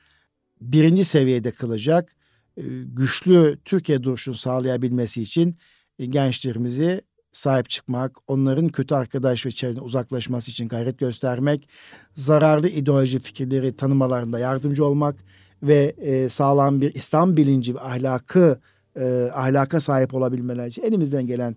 birinci 0.62 1.04
seviyede 1.04 1.52
kılacak 1.52 2.16
e, 2.58 2.64
güçlü 2.84 3.60
Türkiye 3.66 4.04
duruşunu 4.04 4.36
sağlayabilmesi 4.36 5.22
için 5.22 5.58
e, 6.00 6.06
gençlerimizi 6.06 7.02
sahip 7.34 7.70
çıkmak, 7.70 8.18
onların 8.28 8.68
kötü 8.68 8.96
arkadaş 8.96 9.46
ve 9.46 9.52
çevreden 9.52 9.82
uzaklaşması 9.82 10.52
için 10.52 10.68
gayret 10.68 11.00
göstermek, 11.00 11.70
zararlı 12.16 12.68
ideoloji 12.68 13.20
fikirleri 13.20 13.76
tanımalarında 13.76 14.40
yardımcı 14.40 14.86
olmak 14.86 15.16
ve 15.64 15.96
e, 15.98 16.30
sağlam 16.30 16.82
bir 16.82 16.94
İslam 16.94 17.38
bilinci 17.38 17.76
ve 17.76 17.80
ahlakı 17.80 18.60
e, 19.00 19.30
ahlaka 19.34 19.82
sahip 19.82 20.14
olabilmeleri 20.14 20.68
için 20.70 20.84
elimizden 20.84 21.28
gelen 21.28 21.56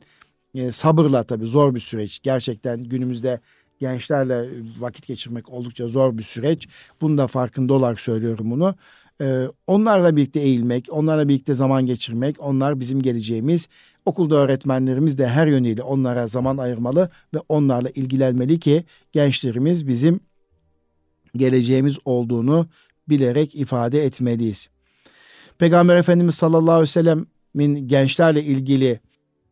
e, 0.54 0.72
sabırla 0.72 1.22
tabii 1.22 1.46
zor 1.46 1.74
bir 1.74 1.80
süreç. 1.80 2.20
Gerçekten 2.22 2.84
günümüzde 2.84 3.40
gençlerle 3.78 4.48
vakit 4.78 5.06
geçirmek 5.06 5.48
oldukça 5.48 5.88
zor 5.88 6.18
bir 6.18 6.22
süreç. 6.22 6.68
Bunu 7.00 7.18
da 7.18 7.26
farkında 7.26 7.74
olarak 7.74 8.00
söylüyorum 8.00 8.50
bunu. 8.50 8.74
Ee, 9.20 9.46
onlarla 9.66 10.16
birlikte 10.16 10.40
eğilmek, 10.40 10.88
onlarla 10.90 11.29
birlikte 11.29 11.55
zaman 11.55 11.87
geçirmek, 11.87 12.37
onlar 12.40 12.81
bizim 12.81 13.02
geleceğimiz. 13.02 13.68
Okulda 14.07 14.37
öğretmenlerimiz 14.37 15.18
de 15.18 15.29
her 15.29 15.46
yönüyle 15.46 15.83
onlara 15.83 16.26
zaman 16.26 16.57
ayırmalı 16.57 17.11
ve 17.35 17.38
onlarla 17.48 17.88
ilgilenmeli 17.90 18.61
ki 18.61 18.85
gençlerimiz 19.12 19.88
bizim 19.88 20.20
geleceğimiz 21.37 21.98
olduğunu 22.05 22.66
bilerek 23.09 23.55
ifade 23.55 24.05
etmeliyiz. 24.05 24.68
Peygamber 25.59 25.96
Efendimiz 25.96 26.35
sallallahu 26.35 26.74
aleyhi 26.74 26.83
ve 26.83 26.87
sellemin 26.87 27.88
gençlerle 27.88 28.42
ilgili 28.42 29.00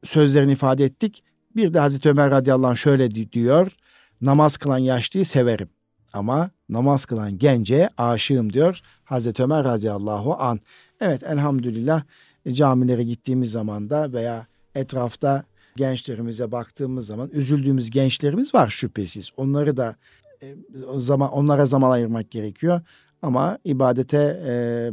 sözlerini 0.05 0.53
ifade 0.53 0.85
ettik. 0.85 1.23
Bir 1.57 1.75
de 1.75 1.79
Hazreti 1.79 2.09
Ömer 2.09 2.31
radıyallahu 2.31 2.71
anh 2.71 2.77
şöyle 2.77 3.11
diyor. 3.11 3.73
Namaz 4.21 4.57
kılan 4.57 4.79
yaşlıyı 4.79 5.27
severim 5.27 5.69
ama 6.13 6.51
namaz 6.69 7.05
kılan 7.05 7.39
gence 7.39 7.89
aşığım 7.97 8.53
diyor 8.53 8.81
Hazreti 9.05 9.43
Ömer 9.43 9.65
radıyallahu 9.65 10.35
an. 10.35 10.61
Evet 11.01 11.23
elhamdülillah 11.23 12.03
e, 12.47 12.55
camilere 12.55 13.05
gittiğimiz 13.05 13.51
zaman 13.51 13.91
da 13.91 14.13
veya 14.13 14.47
etrafta 14.75 15.45
gençlerimize 15.77 16.53
baktığımız 16.53 17.07
zaman 17.07 17.31
üzüldüğümüz 17.33 17.91
gençlerimiz 17.91 18.55
var 18.55 18.69
şüphesiz. 18.69 19.31
Onları 19.37 19.77
da 19.77 19.97
e, 20.43 20.55
zaman 20.97 21.31
onlara 21.33 21.67
zaman 21.67 21.91
ayırmak 21.91 22.31
gerekiyor. 22.31 22.81
Ama 23.23 23.59
ibadete 23.65 24.43
e, 24.47 24.89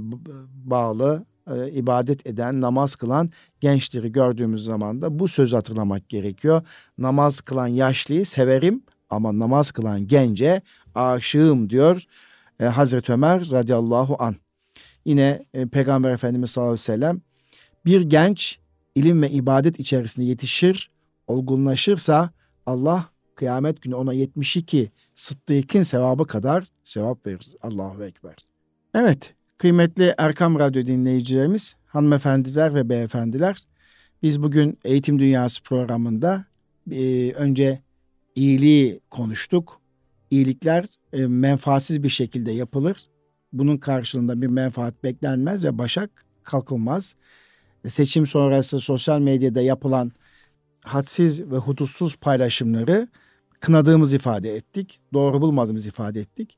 bağlı, 0.66 1.26
e, 1.56 1.72
ibadet 1.72 2.28
eden, 2.28 2.62
namaz 2.62 2.96
kılan 2.96 3.30
gençleri 3.60 4.12
gördüğümüz 4.12 4.64
zaman 4.64 5.02
da 5.02 5.20
bu 5.20 5.28
sözü 5.28 5.56
hatırlamak 5.56 6.10
gerekiyor. 6.10 6.62
Namaz 6.98 7.42
kılan 7.42 7.68
yaşlıyı 7.68 8.26
severim 8.26 8.84
ama 9.10 9.40
namaz 9.40 9.72
kılan 9.72 10.08
gence 10.08 10.62
aşığım 10.96 11.70
diyor 11.70 12.04
e, 12.60 12.66
Hazreti 12.66 13.14
Ömer 13.14 13.52
radıyallahu 13.52 14.16
an. 14.20 14.36
Yine 15.06 15.46
e, 15.54 15.68
Peygamber 15.68 16.12
Efendimiz 16.12 16.52
sallallahu 16.52 16.72
aleyhi 16.72 16.82
ve 16.82 16.96
sellem 16.96 17.22
bir 17.86 18.02
genç 18.02 18.60
ilim 18.96 19.22
ve 19.22 19.30
ibadet 19.30 19.80
içerisinde 19.80 20.26
yetişir, 20.26 20.92
olgunlaşırsa 21.28 22.30
Allah 22.66 23.10
kıyamet 23.36 23.82
günü 23.82 23.96
ona 23.96 24.14
72 24.14 24.92
sıddıkın 25.16 25.84
sevabı 25.84 26.28
kadar 26.28 26.68
sevap 26.84 27.28
verir. 27.28 27.48
Allahu 27.62 28.04
Ekber. 28.04 28.36
Evet, 28.94 29.34
kıymetli 29.58 30.14
Erkam 30.18 30.60
Radyo 30.60 30.86
dinleyicilerimiz, 30.86 31.76
hanımefendiler 31.86 32.76
ve 32.76 32.90
beyefendiler, 32.90 33.58
biz 34.24 34.42
bugün 34.44 34.78
Eğitim 34.86 35.20
Dünyası 35.20 35.64
programında 35.64 36.46
e, 36.92 37.32
önce 37.32 37.82
iyiliği 38.36 39.00
konuştuk. 39.10 39.81
İyilikler 40.32 40.86
e, 41.14 41.28
menfaatsiz 41.28 42.04
bir 42.04 42.10
şekilde 42.10 42.52
yapılır. 42.52 42.98
Bunun 43.54 43.78
karşılığında 43.78 44.42
bir 44.42 44.48
menfaat 44.48 45.04
beklenmez 45.04 45.64
ve 45.64 45.78
başak 45.78 46.26
kalkılmaz. 46.44 47.16
E, 47.86 47.90
seçim 47.90 48.28
sonrası 48.28 48.80
sosyal 48.80 49.20
medyada 49.20 49.62
yapılan 49.62 50.12
hadsiz 50.84 51.52
ve 51.52 51.58
hudutsuz 51.58 52.16
paylaşımları 52.16 53.08
kınadığımız 53.60 54.14
ifade 54.14 54.56
ettik. 54.56 55.00
Doğru 55.14 55.42
bulmadığımız 55.42 55.88
ifade 55.88 56.20
ettik. 56.20 56.58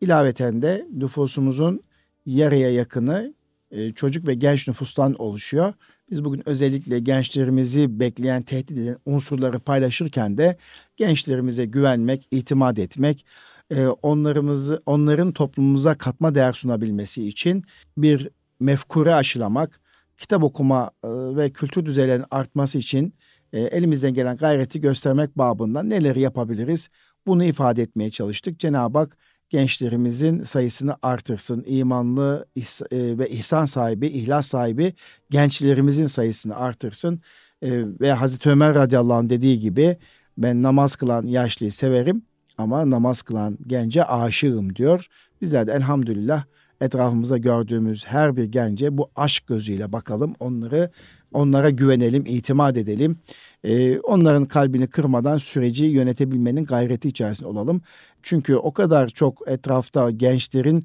İlaveten 0.00 0.62
de 0.62 0.86
nüfusumuzun 0.92 1.80
yarıya 2.26 2.70
yakını 2.70 3.34
e, 3.70 3.90
çocuk 3.90 4.26
ve 4.26 4.34
genç 4.34 4.68
nüfustan 4.68 5.14
oluşuyor. 5.14 5.74
Biz 6.14 6.24
bugün 6.24 6.48
özellikle 6.48 6.98
gençlerimizi 6.98 8.00
bekleyen 8.00 8.42
tehdit 8.42 8.78
eden 8.78 8.96
unsurları 9.06 9.60
paylaşırken 9.60 10.38
de 10.38 10.56
gençlerimize 10.96 11.64
güvenmek, 11.64 12.28
itimat 12.30 12.78
etmek, 12.78 13.26
e, 13.70 13.86
onlarımızı 13.86 14.82
onların 14.86 15.32
toplumumuza 15.32 15.94
katma 15.98 16.34
değer 16.34 16.52
sunabilmesi 16.52 17.28
için 17.28 17.64
bir 17.98 18.28
mefkure 18.60 19.14
aşılamak, 19.14 19.80
kitap 20.16 20.42
okuma 20.42 20.90
e, 21.04 21.08
ve 21.10 21.50
kültür 21.50 21.86
düzeylerinin 21.86 22.26
artması 22.30 22.78
için 22.78 23.14
e, 23.52 23.60
elimizden 23.60 24.14
gelen 24.14 24.36
gayreti 24.36 24.80
göstermek 24.80 25.38
babından 25.38 25.90
neleri 25.90 26.20
yapabiliriz? 26.20 26.88
Bunu 27.26 27.44
ifade 27.44 27.82
etmeye 27.82 28.10
çalıştık. 28.10 28.58
Cenab-ı 28.58 28.98
Hak 28.98 29.16
gençlerimizin 29.50 30.42
sayısını 30.42 30.96
artırsın. 31.02 31.64
İmanlı 31.66 32.46
e, 32.56 32.62
ve 32.92 33.30
ihsan 33.30 33.64
sahibi, 33.64 34.06
ihlas 34.06 34.46
sahibi 34.46 34.92
gençlerimizin 35.30 36.06
sayısını 36.06 36.56
artırsın. 36.56 37.20
E, 37.62 37.70
ve 38.00 38.12
Hazreti 38.12 38.50
Ömer 38.50 38.74
radıyallahu 38.74 39.16
anh 39.16 39.28
dediği 39.28 39.58
gibi 39.58 39.96
ben 40.38 40.62
namaz 40.62 40.96
kılan 40.96 41.26
yaşlıyı 41.26 41.72
severim 41.72 42.22
ama 42.58 42.90
namaz 42.90 43.22
kılan 43.22 43.58
gence 43.66 44.04
aşığım 44.04 44.76
diyor. 44.76 45.06
Bizler 45.40 45.66
de 45.66 45.72
elhamdülillah 45.72 46.44
etrafımızda 46.80 47.38
gördüğümüz 47.38 48.06
her 48.06 48.36
bir 48.36 48.44
gence 48.44 48.98
bu 48.98 49.10
aşk 49.16 49.46
gözüyle 49.46 49.92
bakalım. 49.92 50.34
Onları 50.40 50.90
onlara 51.34 51.70
güvenelim, 51.70 52.26
itimat 52.26 52.76
edelim. 52.76 53.18
Ee, 53.64 53.98
onların 53.98 54.44
kalbini 54.44 54.86
kırmadan 54.86 55.38
süreci 55.38 55.84
yönetebilmenin 55.84 56.64
gayreti 56.64 57.08
içerisinde 57.08 57.48
olalım. 57.48 57.82
Çünkü 58.22 58.56
o 58.56 58.72
kadar 58.72 59.08
çok 59.08 59.48
etrafta 59.48 60.10
gençlerin 60.10 60.84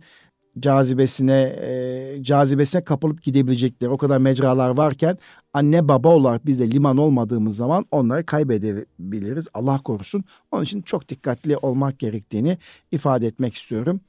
cazibesine 0.60 1.56
e, 1.62 2.18
cazibesine 2.22 2.84
kapılıp 2.84 3.24
gidebilecekleri 3.24 3.90
o 3.90 3.98
kadar 3.98 4.18
mecralar 4.18 4.70
varken 4.70 5.18
anne 5.54 5.88
baba 5.88 6.10
olarak 6.10 6.46
biz 6.46 6.60
de 6.60 6.72
liman 6.72 6.98
olmadığımız 6.98 7.56
zaman 7.56 7.86
onları 7.92 8.26
kaybedebiliriz. 8.26 9.48
Allah 9.54 9.80
korusun. 9.84 10.24
Onun 10.52 10.64
için 10.64 10.82
çok 10.82 11.10
dikkatli 11.10 11.58
olmak 11.58 12.00
gerektiğini 12.00 12.58
ifade 12.92 13.28
etmek 13.28 13.54
istiyorum. 13.54 14.02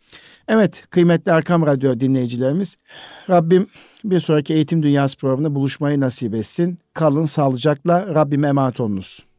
Evet 0.48 0.82
kıymetli 0.90 1.32
Erkam 1.32 1.66
Radyo 1.66 2.00
dinleyicilerimiz 2.00 2.76
Rabbim 3.30 3.66
bir 4.04 4.20
sonraki 4.20 4.54
Eğitim 4.54 4.82
Dünyası 4.82 5.16
programında 5.16 5.54
buluşmayı 5.54 6.00
nasip 6.00 6.34
etsin. 6.34 6.78
Kalın 6.94 7.24
sağlıcakla 7.24 8.14
Rabbime 8.14 8.48
emanet 8.48 8.80
olunuz. 8.80 9.29